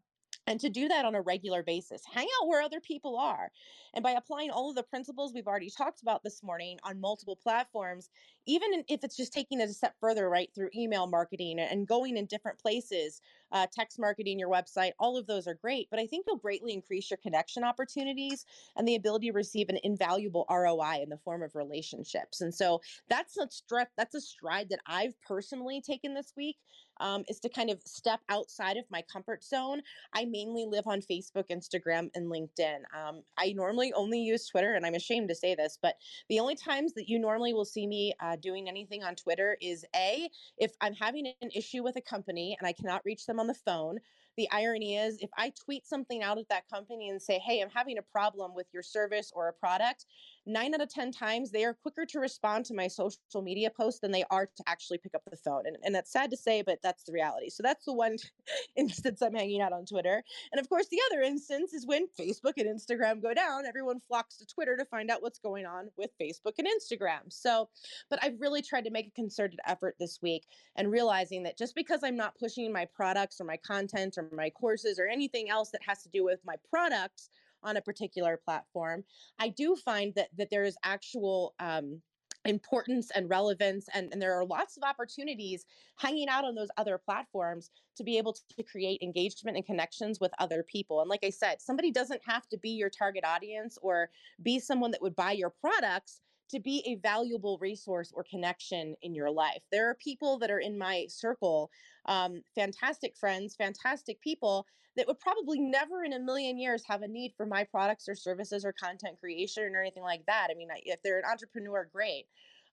[0.49, 2.03] and to do that on a regular basis.
[2.11, 3.51] Hang out where other people are.
[3.95, 7.37] And by applying all of the principles we've already talked about this morning on multiple
[7.37, 8.09] platforms,
[8.47, 12.17] even if it's just taking it a step further, right, through email marketing and going
[12.17, 13.21] in different places,
[13.53, 15.89] uh, text marketing, your website, all of those are great.
[15.91, 18.47] But I think you'll greatly increase your connection opportunities
[18.77, 22.41] and the ability to receive an invaluable ROI in the form of relationships.
[22.41, 23.49] And so that's a
[23.97, 26.57] that's a stride that I've personally taken this week.
[27.01, 29.83] Um, is to kind of step outside of my comfort zone.
[30.15, 32.79] I mainly live on Facebook, Instagram, and LinkedIn.
[32.95, 35.97] Um, I normally only use Twitter, and I'm ashamed to say this, but
[36.29, 39.85] the only times that you normally will see me uh, doing anything on Twitter is
[39.95, 40.29] A,
[40.59, 43.55] if I'm having an issue with a company and I cannot reach them on the
[43.55, 43.99] phone,
[44.39, 47.71] the irony is if I tweet something out at that company and say, hey, I'm
[47.71, 50.07] having a problem with your service or a product,
[50.49, 54.01] nine out of 10 times they are quicker to respond to my social media post
[54.01, 55.67] than they are to actually pick up the phone.
[55.67, 57.51] And, and that's sad to say, but that's the reality.
[57.51, 58.17] So that's the one
[58.77, 60.23] instance I'm hanging out on Twitter.
[60.53, 64.39] And of course, the other instance is when Facebook and Instagram go down, everyone flocks
[64.39, 67.21] to Twitter to find out what's going on with Facebook and Instagram.
[67.29, 67.69] So,
[68.11, 70.47] but I've really tried to make a concerted effort this week
[70.77, 74.51] and realizing that just because I'm not pushing my products or my content or my
[74.51, 77.31] courses or anything else that has to do with my products
[77.63, 79.05] on a particular platform,
[79.39, 82.01] I do find that that there is actual um,
[82.45, 86.99] importance and relevance and, and there are lots of opportunities hanging out on those other
[86.99, 91.01] platforms to be able to create engagement and connections with other people.
[91.01, 94.11] And like i said somebody doesn't have to be your target audience or
[94.43, 96.21] be someone that would buy your products
[96.51, 99.63] to be a valuable resource or connection in your life.
[99.71, 101.71] There are people that are in my circle,
[102.07, 107.09] um, fantastic friends, fantastic people that would probably never in a million years have a
[107.09, 110.49] need for my products or services or content creation or anything like that.
[110.51, 112.27] I mean, if they're an entrepreneur, great.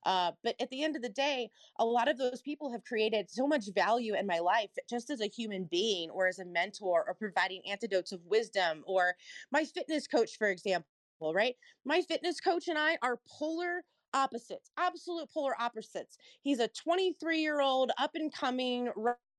[0.05, 1.49] Uh, but at the end of the day,
[1.80, 5.19] a lot of those people have created so much value in my life just as
[5.19, 9.15] a human being or as a mentor or providing antidotes of wisdom or
[9.51, 10.88] my fitness coach, for example
[11.22, 11.55] right?
[11.86, 16.18] My fitness coach and I are polar opposites, absolute polar opposites.
[16.41, 18.89] He's a 23 year old, up and coming,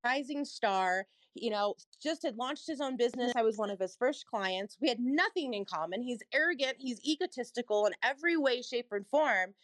[0.05, 1.07] rising star.
[1.35, 3.33] You know, just had launched his own business.
[3.37, 4.79] I was one of his first clients.
[4.81, 6.03] We had nothing in common.
[6.03, 9.55] He's arrogant, he's egotistical in every way, shape, and form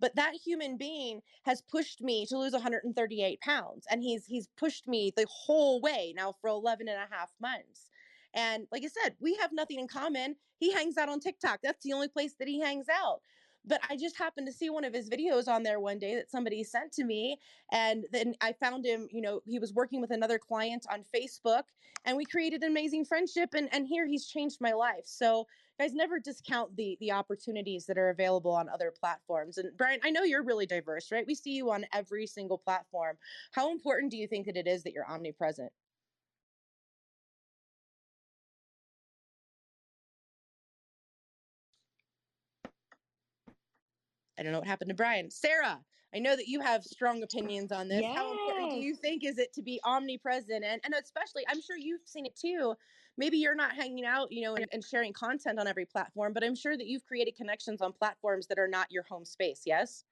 [0.00, 4.86] but that human being has pushed me to lose 138 pounds and he's he's pushed
[4.88, 7.90] me the whole way now for 11 and a half months
[8.38, 10.36] and like I said, we have nothing in common.
[10.58, 11.58] He hangs out on TikTok.
[11.60, 13.20] That's the only place that he hangs out.
[13.66, 16.30] But I just happened to see one of his videos on there one day that
[16.30, 17.40] somebody sent to me.
[17.72, 21.64] And then I found him, you know, he was working with another client on Facebook
[22.04, 23.54] and we created an amazing friendship.
[23.54, 25.04] And, and here he's changed my life.
[25.06, 25.44] So,
[25.80, 29.58] guys, never discount the, the opportunities that are available on other platforms.
[29.58, 31.26] And Brian, I know you're really diverse, right?
[31.26, 33.18] We see you on every single platform.
[33.50, 35.72] How important do you think that it is that you're omnipresent?
[44.38, 45.30] I don't know what happened to Brian.
[45.30, 45.80] Sarah,
[46.14, 48.02] I know that you have strong opinions on this.
[48.02, 48.16] Yes.
[48.16, 50.64] How important do you think is it to be omnipresent?
[50.64, 52.74] And, and especially, I'm sure you've seen it too.
[53.18, 56.44] Maybe you're not hanging out, you know, and, and sharing content on every platform, but
[56.44, 59.62] I'm sure that you've created connections on platforms that are not your home space.
[59.66, 60.04] Yes?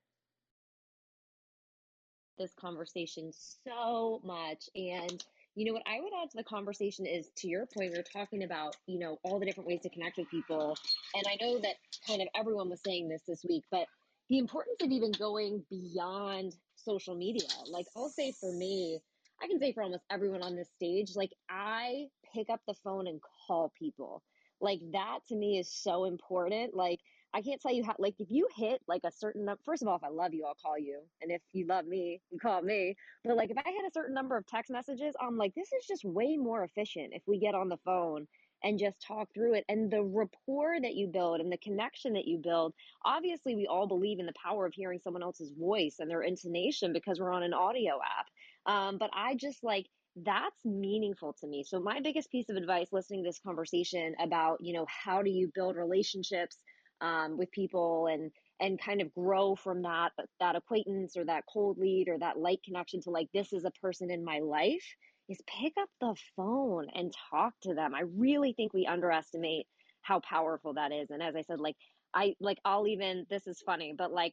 [2.36, 4.68] This conversation so much.
[4.74, 5.24] And
[5.54, 8.02] you know what I would add to the conversation is to your point, we are
[8.02, 10.76] talking about, you know, all the different ways to connect with people.
[11.14, 13.86] And I know that kind of everyone was saying this this week, but
[14.28, 17.48] the importance of even going beyond social media.
[17.70, 19.00] Like I'll say for me,
[19.42, 23.06] I can say for almost everyone on this stage, like I pick up the phone
[23.06, 24.22] and call people.
[24.60, 26.74] Like that to me is so important.
[26.74, 27.00] Like
[27.34, 29.88] I can't tell you how like if you hit like a certain number first of
[29.88, 31.02] all, if I love you, I'll call you.
[31.20, 32.96] And if you love me, you call me.
[33.24, 35.86] But like if I hit a certain number of text messages, I'm like, this is
[35.86, 38.26] just way more efficient if we get on the phone
[38.66, 42.26] and just talk through it and the rapport that you build and the connection that
[42.26, 46.10] you build obviously we all believe in the power of hearing someone else's voice and
[46.10, 48.26] their intonation because we're on an audio app
[48.66, 49.86] um, but i just like
[50.24, 51.62] that's meaningful to me.
[51.62, 55.30] So my biggest piece of advice listening to this conversation about you know how do
[55.30, 56.56] you build relationships
[57.02, 61.78] um, with people and and kind of grow from that that acquaintance or that cold
[61.78, 64.84] lead or that light connection to like this is a person in my life
[65.28, 67.94] is pick up the phone and talk to them.
[67.94, 69.66] I really think we underestimate
[70.02, 71.10] how powerful that is.
[71.10, 71.76] And as I said, like
[72.14, 74.32] I like I'll even this is funny, but like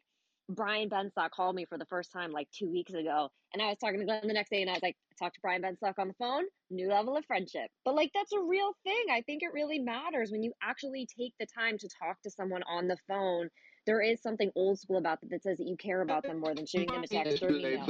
[0.50, 3.78] Brian Benstock called me for the first time like two weeks ago, and I was
[3.78, 5.94] talking to Glenn the next day, and I was like, I talked to Brian Benstock
[5.98, 7.70] on the phone, new level of friendship.
[7.86, 9.06] But like that's a real thing.
[9.12, 12.64] I think it really matters when you actually take the time to talk to someone
[12.70, 13.50] on the phone.
[13.86, 16.54] There is something old school about that that says that you care about them more
[16.56, 17.86] than shooting them a text or email.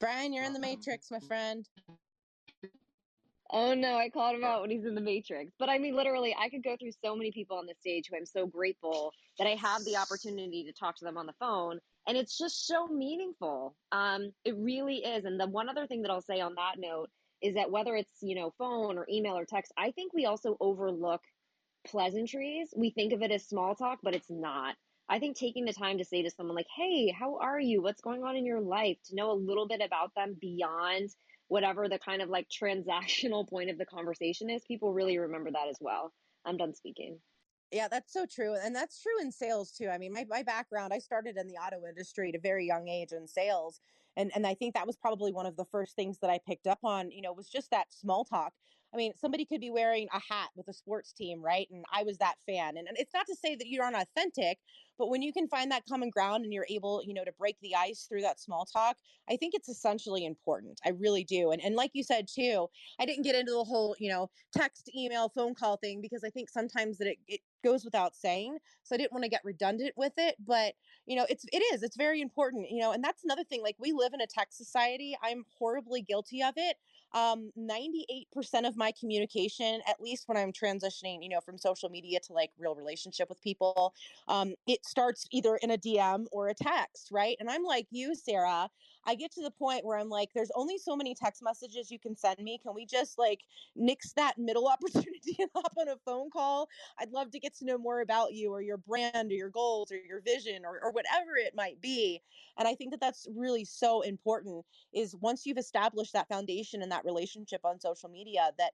[0.00, 1.68] Brian, you're in the matrix, my friend.
[3.50, 5.52] Oh no, I called him out when he's in the Matrix.
[5.58, 8.16] But I mean, literally, I could go through so many people on the stage who
[8.16, 11.78] I'm so grateful that I have the opportunity to talk to them on the phone.
[12.06, 13.76] And it's just so meaningful.
[13.92, 15.26] Um, it really is.
[15.26, 17.10] And the one other thing that I'll say on that note
[17.42, 20.56] is that whether it's, you know, phone or email or text, I think we also
[20.58, 21.20] overlook
[21.86, 22.72] pleasantries.
[22.76, 24.76] We think of it as small talk, but it's not.
[25.08, 27.82] I think taking the time to say to someone like, "Hey, how are you?
[27.82, 31.10] What's going on in your life?" to know a little bit about them beyond
[31.48, 35.68] whatever the kind of like transactional point of the conversation is, people really remember that
[35.68, 36.12] as well.
[36.44, 37.20] I'm done speaking.
[37.70, 38.54] Yeah, that's so true.
[38.54, 39.88] And that's true in sales too.
[39.88, 42.86] I mean, my, my background, I started in the auto industry at a very young
[42.88, 43.80] age in sales.
[44.16, 46.66] And and I think that was probably one of the first things that I picked
[46.66, 48.52] up on, you know, was just that small talk.
[48.92, 51.66] I mean, somebody could be wearing a hat with a sports team, right?
[51.70, 52.76] And I was that fan.
[52.76, 54.58] And, and it's not to say that you're unauthentic,
[54.98, 57.56] but when you can find that common ground and you're able, you know, to break
[57.60, 60.80] the ice through that small talk, I think it's essentially important.
[60.84, 61.50] I really do.
[61.52, 62.68] And and like you said too,
[63.00, 66.30] I didn't get into the whole, you know, text, email, phone call thing because I
[66.30, 68.58] think sometimes that it, it goes without saying.
[68.82, 70.36] So I didn't want to get redundant with it.
[70.44, 70.74] But,
[71.06, 73.62] you know, it's it is, it's very important, you know, and that's another thing.
[73.62, 75.16] Like we live in a tech society.
[75.22, 76.76] I'm horribly guilty of it
[77.14, 82.18] um 98% of my communication at least when i'm transitioning you know from social media
[82.20, 83.94] to like real relationship with people
[84.28, 87.36] um it starts either in a dm or a text right?
[87.40, 88.70] And i'm like you sarah
[89.06, 91.98] i get to the point where i'm like there's only so many text messages you
[91.98, 92.58] can send me.
[92.62, 93.40] Can we just like
[93.76, 96.68] nix that middle opportunity and hop on a phone call?
[96.98, 99.92] I'd love to get to know more about you or your brand or your goals
[99.92, 102.20] or your vision or, or whatever it might be.
[102.58, 106.92] And i think that that's really so important is once you've established that foundation and
[106.92, 108.72] that relationship on social media that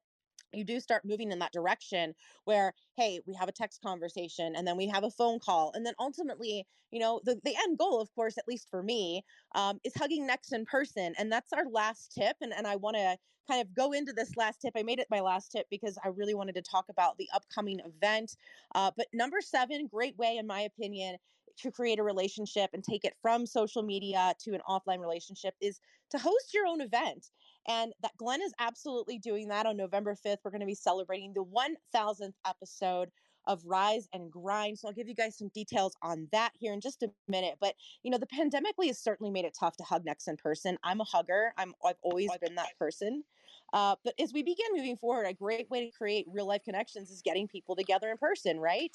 [0.52, 4.66] you do start moving in that direction where hey we have a text conversation and
[4.66, 8.00] then we have a phone call and then ultimately you know the, the end goal
[8.00, 9.22] of course at least for me
[9.54, 12.96] um, is hugging next in person and that's our last tip and, and i want
[12.96, 13.16] to
[13.48, 16.08] kind of go into this last tip i made it my last tip because i
[16.08, 18.36] really wanted to talk about the upcoming event
[18.74, 21.16] uh, but number seven great way in my opinion
[21.58, 25.80] to create a relationship and take it from social media to an offline relationship is
[26.10, 27.30] to host your own event.
[27.68, 30.38] And that Glenn is absolutely doing that on November 5th.
[30.44, 33.10] We're going to be celebrating the 1000th episode
[33.46, 34.78] of Rise and Grind.
[34.78, 37.56] So I'll give you guys some details on that here in just a minute.
[37.60, 40.78] But you know, the pandemic has certainly made it tough to hug next in person.
[40.82, 41.52] I'm a hugger.
[41.56, 43.24] I'm I've always been that person.
[43.72, 47.10] Uh, but as we begin moving forward, a great way to create real life connections
[47.10, 48.90] is getting people together in person, right?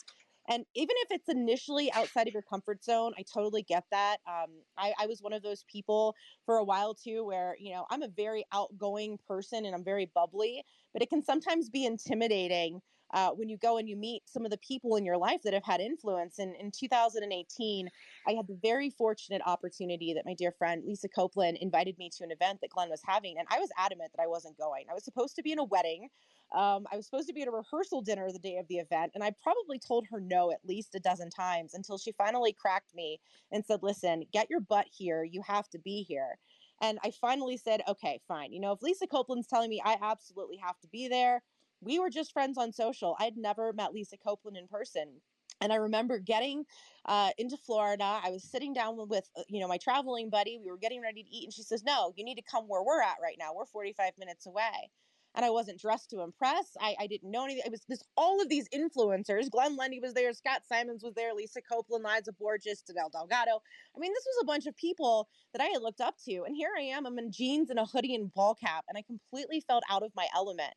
[0.48, 4.18] And even if it's initially outside of your comfort zone, I totally get that.
[4.28, 6.16] Um, I, I was one of those people
[6.46, 10.06] for a while too, where, you know, I'm a very outgoing person and I'm very
[10.06, 12.82] bubbly, but it can sometimes be intimidating
[13.14, 15.53] uh, when you go and you meet some of the people in your life that
[15.53, 16.39] have had influence.
[16.39, 17.89] And in 2018,
[18.28, 22.24] I had the very fortunate opportunity that my dear friend Lisa Copeland invited me to
[22.24, 23.38] an event that Glenn was having.
[23.38, 24.86] And I was adamant that I wasn't going.
[24.89, 26.09] I was supposed to be in a wedding.
[26.53, 29.14] Um, I was supposed to be at a rehearsal dinner the day of the event,
[29.16, 32.93] and I probably told her no at least a dozen times until she finally cracked
[32.93, 33.20] me
[33.51, 35.24] and said, Listen, get your butt here.
[35.24, 36.38] You have to be here.
[36.82, 38.53] And I finally said, Okay, fine.
[38.53, 41.41] You know, if Lisa Copeland's telling me I absolutely have to be there,
[41.84, 43.15] we were just friends on social.
[43.19, 45.21] I'd never met Lisa Copeland in person.
[45.61, 46.65] And I remember getting
[47.05, 48.19] uh, into Florida.
[48.23, 50.59] I was sitting down with, uh, you know, my traveling buddy.
[50.61, 52.84] We were getting ready to eat, and she says, "No, you need to come where
[52.84, 53.53] we're at right now.
[53.53, 54.89] We're 45 minutes away."
[55.36, 56.77] and I wasn't dressed to impress.
[56.79, 57.63] I, I didn't know anything.
[57.65, 59.49] It was this all of these influencers.
[59.49, 63.61] Glenn Lundy was there, Scott Simons was there, Lisa Copeland, Liza Borges, Danelle Delgado.
[63.95, 66.43] I mean, this was a bunch of people that I had looked up to.
[66.43, 69.01] And here I am, I'm in jeans and a hoodie and ball cap, and I
[69.01, 70.73] completely felt out of my element.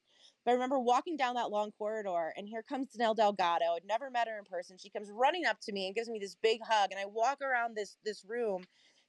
[0.47, 3.75] But I remember walking down that long corridor, and here comes Danelle Delgado.
[3.75, 4.79] I'd never met her in person.
[4.79, 7.43] She comes running up to me and gives me this big hug, and I walk
[7.43, 8.63] around this this room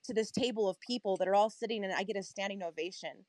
[0.05, 3.23] to this table of people that are all sitting, and I get a standing ovation.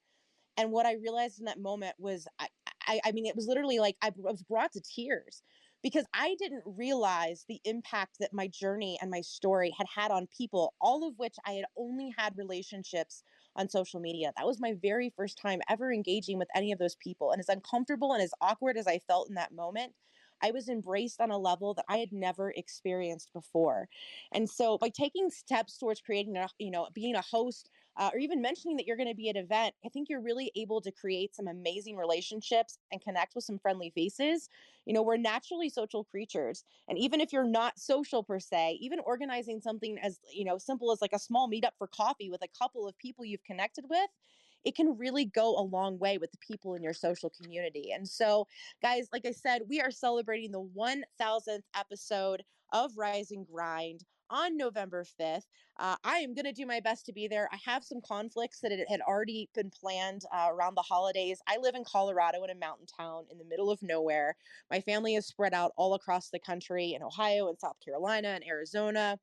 [0.57, 2.49] And what I realized in that moment was, I,
[2.87, 5.43] I, I mean, it was literally like I was brought to tears
[5.83, 10.29] because I didn't realize the impact that my journey and my story had had on
[10.37, 13.23] people, all of which I had only had relationships
[13.59, 14.33] on social media.
[14.37, 17.33] That was my very first time ever engaging with any of those people.
[17.33, 19.95] And as uncomfortable and as awkward as I felt in that moment,
[20.43, 23.89] I was embraced on a level that I had never experienced before.
[24.33, 28.19] And so by taking steps towards creating a, you know, being a host uh, or
[28.19, 30.81] even mentioning that you're going to be at an event, I think you're really able
[30.83, 34.49] to create some amazing relationships and connect with some friendly faces.
[34.87, 36.65] You know, we're naturally social creatures.
[36.89, 40.93] And even if you're not social per se, even organizing something as, you know, simple
[40.93, 44.09] as like a small meetup for coffee with a couple of people you've connected with,
[44.65, 47.91] it can really go a long way with the people in your social community.
[47.93, 48.47] And so,
[48.81, 54.57] guys, like I said, we are celebrating the 1000th episode of Rise and Grind on
[54.57, 55.45] November 5th.
[55.79, 57.49] Uh, I am going to do my best to be there.
[57.53, 61.41] I have some conflicts that had already been planned uh, around the holidays.
[61.47, 64.37] I live in Colorado in a mountain town in the middle of nowhere.
[64.71, 68.47] My family is spread out all across the country in Ohio and South Carolina and
[68.47, 69.19] Arizona.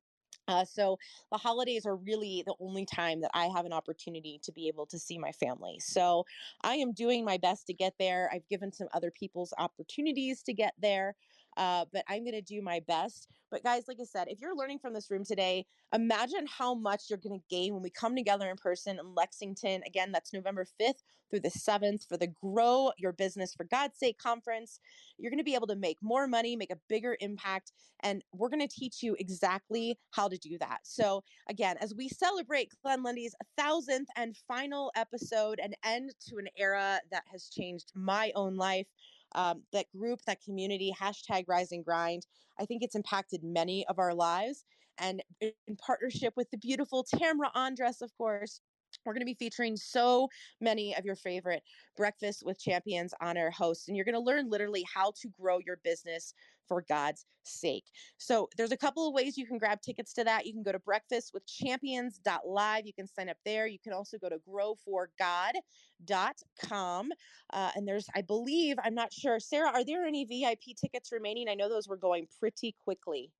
[0.47, 0.97] Uh, so
[1.31, 4.85] the holidays are really the only time that I have an opportunity to be able
[4.87, 5.77] to see my family.
[5.79, 6.25] So
[6.61, 8.29] I am doing my best to get there.
[8.31, 11.15] I've given some other people's opportunities to get there
[11.57, 13.27] uh, but I'm going to do my best.
[13.51, 17.03] But guys, like I said, if you're learning from this room today, imagine how much
[17.09, 19.81] you're going to gain when we come together in person in Lexington.
[19.85, 24.17] Again, that's November 5th through the 7th for the Grow Your Business for God's Sake
[24.17, 24.79] conference.
[25.17, 28.49] You're going to be able to make more money, make a bigger impact, and we're
[28.49, 30.79] going to teach you exactly how to do that.
[30.83, 36.47] So, again, as we celebrate Glenn Lundy's thousandth and final episode and end to an
[36.57, 38.87] era that has changed my own life,
[39.35, 42.25] um, that group, that community, hashtag rise and grind.
[42.59, 44.65] I think it's impacted many of our lives.
[44.97, 48.61] And in partnership with the beautiful Tamra Andress, of course,
[49.05, 50.29] we're going to be featuring so
[50.61, 51.63] many of your favorite
[51.97, 55.79] Breakfast with Champions honor hosts, and you're going to learn literally how to grow your
[55.83, 56.33] business
[56.67, 57.85] for God's sake.
[58.17, 60.45] So there's a couple of ways you can grab tickets to that.
[60.45, 62.85] You can go to breakfastwithchampions.live.
[62.85, 63.67] You can sign up there.
[63.67, 67.11] You can also go to growforgod.com.
[67.53, 69.39] Uh, and there's, I believe, I'm not sure.
[69.39, 71.47] Sarah, are there any VIP tickets remaining?
[71.49, 73.31] I know those were going pretty quickly.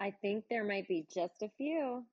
[0.00, 2.04] I think there might be just a few.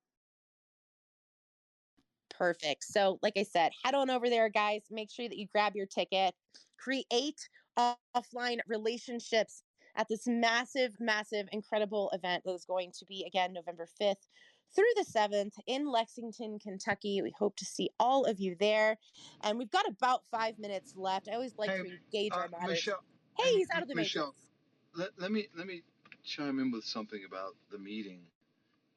[2.38, 2.84] Perfect.
[2.84, 4.82] So, like I said, head on over there, guys.
[4.91, 6.34] Make sure that you grab your ticket.
[6.78, 7.47] Create
[7.78, 9.64] offline relationships
[9.96, 14.28] at this massive, massive, incredible event that is going to be again November 5th
[14.76, 17.22] through the 7th in Lexington, Kentucky.
[17.22, 18.98] We hope to see all of you there.
[19.41, 21.28] And we've got about five minutes left.
[21.30, 22.70] I always like Hey, to engage uh, our moderators.
[22.72, 23.04] Michelle,
[23.38, 24.50] Hey, he's out of the Michelle, matrix.
[24.96, 25.84] let, let me let me
[26.24, 28.32] chime in with something about the meeting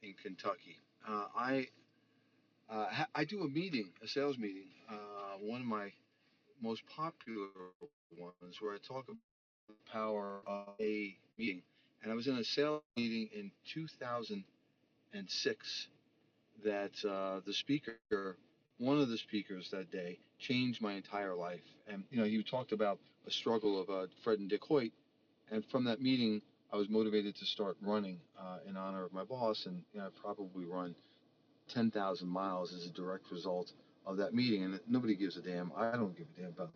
[0.03, 0.79] in Kentucky.
[1.07, 1.69] Uh, I
[2.69, 5.95] uh, ha- I do a meeting, a sales meeting, uh, one of my
[6.61, 7.51] most popular
[8.11, 9.09] ones, where I talk
[9.93, 11.63] power of a meeting.
[12.03, 15.89] And I was in a sales meeting in 2006
[16.65, 18.37] that uh, the speaker,
[18.79, 21.61] one of the speakers that day, changed my entire life.
[21.87, 24.93] And you know, he talked about a struggle of uh, Fred and Dick Hoyt,
[25.51, 26.41] and from that meeting,
[26.73, 30.07] I was motivated to start running uh, in honor of my boss, and you know,
[30.07, 30.95] I probably run
[31.73, 33.73] 10,000 miles as a direct result
[34.09, 34.65] of that meeting.
[34.65, 35.71] And nobody gives a damn.
[35.77, 36.73] I don't give a damn about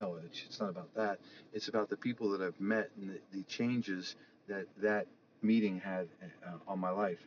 [0.00, 0.44] mileage.
[0.46, 1.18] It's not about that.
[1.52, 4.14] It's about the people that I've met and the, the changes
[4.48, 5.06] that that
[5.42, 6.08] meeting had
[6.46, 7.18] uh, on my life.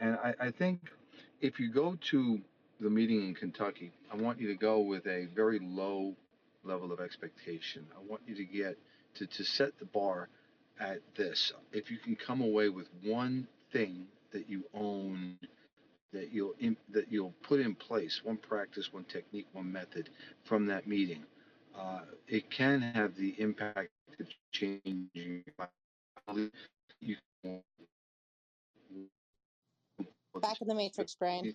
[0.00, 0.80] And I, I think
[1.40, 2.40] if you go to
[2.80, 6.14] the meeting in Kentucky, I want you to go with a very low
[6.64, 7.86] level of expectation.
[7.96, 8.78] I want you to get
[9.16, 10.28] to, to set the bar
[10.78, 11.52] at this.
[11.72, 15.38] If you can come away with one thing that you own
[16.12, 20.10] that you'll in, that you'll put in place one practice, one technique, one method
[20.44, 21.24] from that meeting.
[21.78, 25.44] Uh, it can have the impact of changing.
[30.40, 31.54] Back in the matrix, brain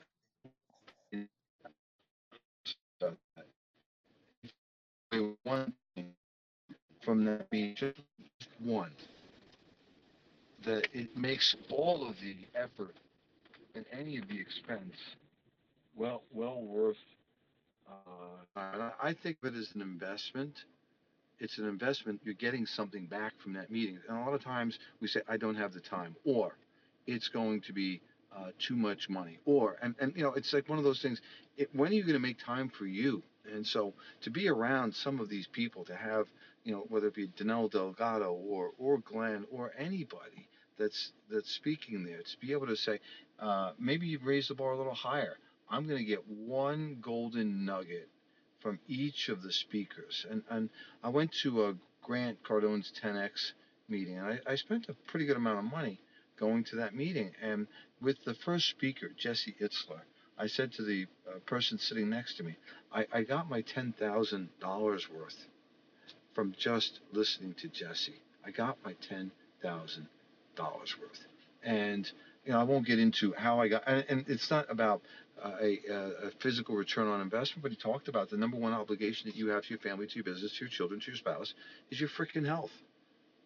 [5.43, 6.14] one thing
[7.01, 7.93] from that meeting,
[8.60, 8.91] one,
[10.64, 12.95] that it makes all of the effort
[13.76, 14.96] and any of the expense
[15.96, 16.98] well well worth.
[17.88, 20.54] Uh, I I think of it as an investment.
[21.40, 22.22] It's an investment.
[22.24, 24.00] You're getting something back from that meeting.
[24.08, 26.58] And a lot of times we say, "I don't have the time," or
[27.08, 28.02] "It's going to be
[28.36, 31.22] uh, too much money," or and and you know, it's like one of those things.
[31.58, 33.24] It, when are you going to make time for you?
[33.54, 36.28] And so to be around some of these people, to have
[36.64, 40.48] you know, whether it be Danelle Delgado or or Glenn or anybody
[40.78, 43.00] that's that's speaking there, to be able to say,
[43.40, 45.38] uh, maybe you've raised the bar a little higher.
[45.70, 48.10] I'm going to get one golden nugget
[48.62, 50.26] from each of the speakers.
[50.30, 50.70] And, and
[51.04, 53.52] I went to a Grant Cardone's 10X
[53.90, 56.00] meeting, and I, I spent a pretty good amount of money
[56.40, 57.32] going to that meeting.
[57.42, 57.68] And
[58.02, 60.02] with the first speaker, Jesse Itzler,
[60.38, 62.56] I said to the uh, person sitting next to me,
[62.92, 65.48] I, I got my $10,000 worth
[66.34, 68.22] from just listening to Jesse.
[68.46, 69.30] I got my $10,000
[70.60, 71.26] worth.
[71.64, 72.10] And
[72.45, 75.01] you know, I won't get into how I got, and, and it's not about
[75.43, 75.80] uh, a,
[76.28, 79.49] a physical return on investment, but he talked about the number one obligation that you
[79.49, 81.54] have to your family, to your business, to your children, to your spouse,
[81.91, 82.72] is your freaking health.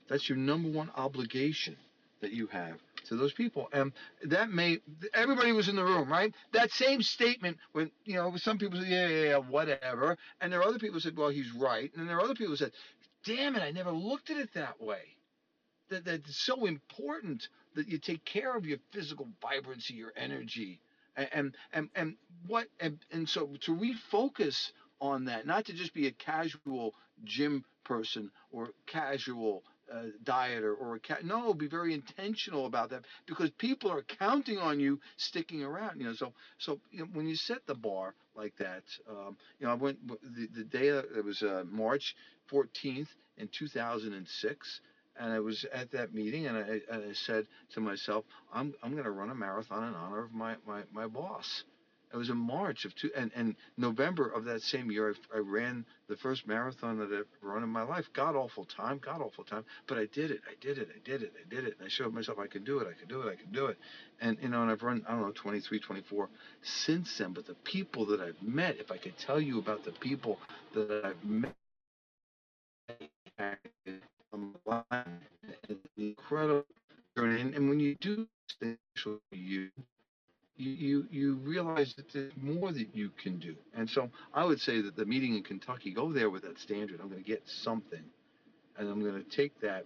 [0.09, 1.75] That's your number one obligation
[2.21, 2.77] that you have
[3.07, 3.69] to those people.
[3.71, 3.93] And
[4.25, 4.79] that may
[5.13, 6.33] everybody was in the room, right?
[6.53, 10.59] That same statement when you know some people say, yeah, yeah, yeah, whatever, and there
[10.61, 12.71] are other people who said, well, he's right, and there are other people who said,
[13.25, 15.16] damn it, I never looked at it that way.
[15.89, 20.79] That that's so important that you take care of your physical vibrancy, your energy,
[21.15, 22.15] and and and,
[22.47, 24.71] what and, and so to refocus
[25.01, 30.95] on that, not to just be a casual gym person or casual uh, dieter or
[30.95, 31.23] a cat.
[31.23, 35.99] No, be very intentional about that because people are counting on you sticking around.
[35.99, 39.65] You know, so so you know, when you set the bar like that, um, you
[39.65, 42.15] know, I went the, the day it was uh, March
[42.47, 44.81] 14th in 2006.
[45.19, 48.93] And I was at that meeting, and I, and I said to myself, "I'm I'm
[48.93, 51.63] going to run a marathon in honor of my my, my boss."
[52.13, 55.15] It was in March of two and, and November of that same year.
[55.33, 58.05] I, I ran the first marathon that I've run in my life.
[58.13, 60.41] God awful time, God awful time, but I did it.
[60.49, 60.89] I did it.
[60.95, 61.33] I did it.
[61.39, 61.75] I did it.
[61.79, 62.87] And I showed myself I could do it.
[62.87, 63.31] I could do it.
[63.31, 63.77] I could do it.
[64.21, 66.29] And you know, and I've run I don't know 23, 24
[66.63, 67.33] since then.
[67.33, 70.39] But the people that I've met, if I could tell you about the people
[70.75, 71.55] that I've met,
[75.97, 76.65] incredible.
[77.17, 78.27] And, and when you do
[79.31, 79.69] you
[80.57, 83.55] you, you you realize that there's more that you can do.
[83.75, 86.99] And so I would say that the meeting in Kentucky, go there with that standard.
[87.01, 88.03] I'm going to get something,
[88.77, 89.85] and I'm going to take that,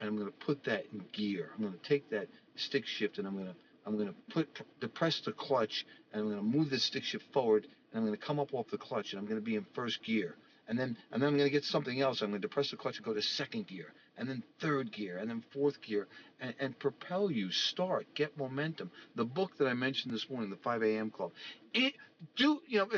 [0.00, 1.50] and I'm going to put that in gear.
[1.54, 4.48] I'm going to take that stick shift, and I'm going to I'm going to put
[4.80, 8.18] depress the clutch, and I'm going to move the stick shift forward, and I'm going
[8.18, 10.36] to come up off the clutch, and I'm going to be in first gear.
[10.68, 12.22] And then, and then I'm going to get something else.
[12.22, 13.86] I'm going to depress the clutch and go to second gear
[14.18, 16.08] and then third gear, and then fourth gear,
[16.40, 17.50] and, and propel you.
[17.50, 18.90] Start, get momentum.
[19.16, 21.10] The book that I mentioned this morning, the 5 a.m.
[21.10, 21.32] Club,
[21.74, 21.94] it
[22.36, 22.88] do you know?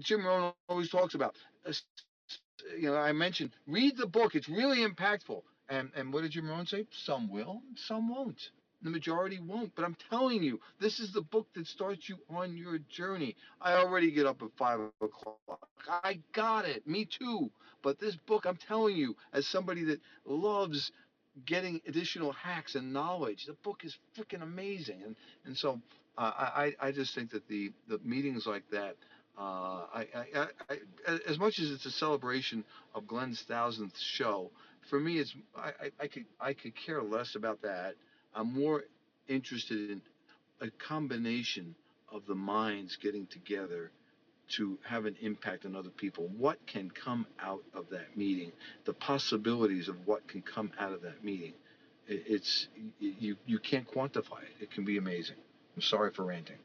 [0.00, 1.36] Jim Rohn always talks about.
[1.66, 1.72] Uh,
[2.78, 4.34] you know, I mentioned read the book.
[4.34, 5.42] It's really impactful.
[5.70, 6.86] And and what did Jim Rohn say?
[6.92, 8.50] Some will, some won't.
[8.84, 9.74] The majority won't.
[9.76, 13.36] But I'm telling you, this is the book that starts you on your journey.
[13.62, 15.38] I already get up at five o'clock.
[15.88, 16.86] I got it.
[16.88, 17.50] Me too.
[17.82, 20.92] But this book, I'm telling you, as somebody that loves
[21.46, 25.02] getting additional hacks and knowledge, the book is freaking amazing.
[25.04, 25.16] And
[25.46, 25.80] and so
[26.18, 28.96] uh, I I just think that the the meetings like that.
[29.38, 32.64] Uh, I, I, I, as much as it's a celebration
[32.94, 34.50] of Glenn's thousandth show,
[34.90, 37.94] for me, it's I, I could I could care less about that.
[38.34, 38.84] I'm more
[39.28, 40.02] interested in
[40.60, 41.74] a combination
[42.12, 43.90] of the minds getting together
[44.56, 46.28] to have an impact on other people.
[46.36, 48.52] What can come out of that meeting?
[48.84, 51.54] The possibilities of what can come out of that meeting.
[52.06, 52.68] It's
[53.00, 54.56] you you can't quantify it.
[54.60, 55.36] It can be amazing.
[55.74, 56.58] I'm sorry for ranting.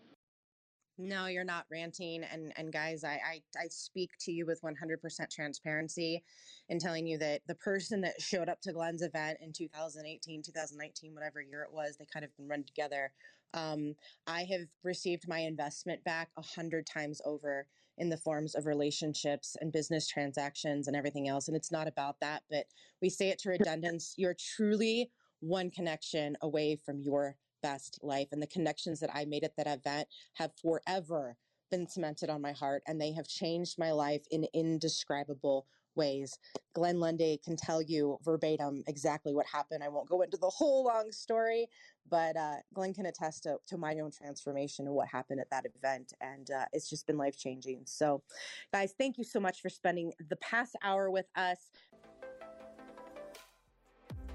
[1.02, 2.26] No, you're not ranting.
[2.26, 6.24] And and guys, I, I I speak to you with 100% transparency
[6.68, 11.14] in telling you that the person that showed up to Glenn's event in 2018, 2019,
[11.14, 13.14] whatever year it was, they kind of been run together.
[13.54, 13.96] Um,
[14.28, 17.66] I have received my investment back a hundred times over
[17.98, 21.48] in the forms of relationships and business transactions and everything else.
[21.48, 22.66] And it's not about that, but
[23.02, 24.16] we say it to redundance.
[24.18, 28.30] You're truly one connection away from your best life.
[28.32, 31.36] And the connections that I made at that event have forever
[31.72, 36.38] been cemented on my heart and they have changed my life in indescribable ways.
[36.74, 39.84] Glenn Lundy can tell you verbatim exactly what happened.
[39.84, 41.68] I won't go into the whole long story,
[42.10, 45.66] but uh, Glenn can attest to, to, my own transformation and what happened at that
[45.66, 46.14] event.
[46.22, 47.82] And uh, it's just been life changing.
[47.86, 48.22] So,
[48.74, 51.70] guys, thank you so much for spending the past hour with us.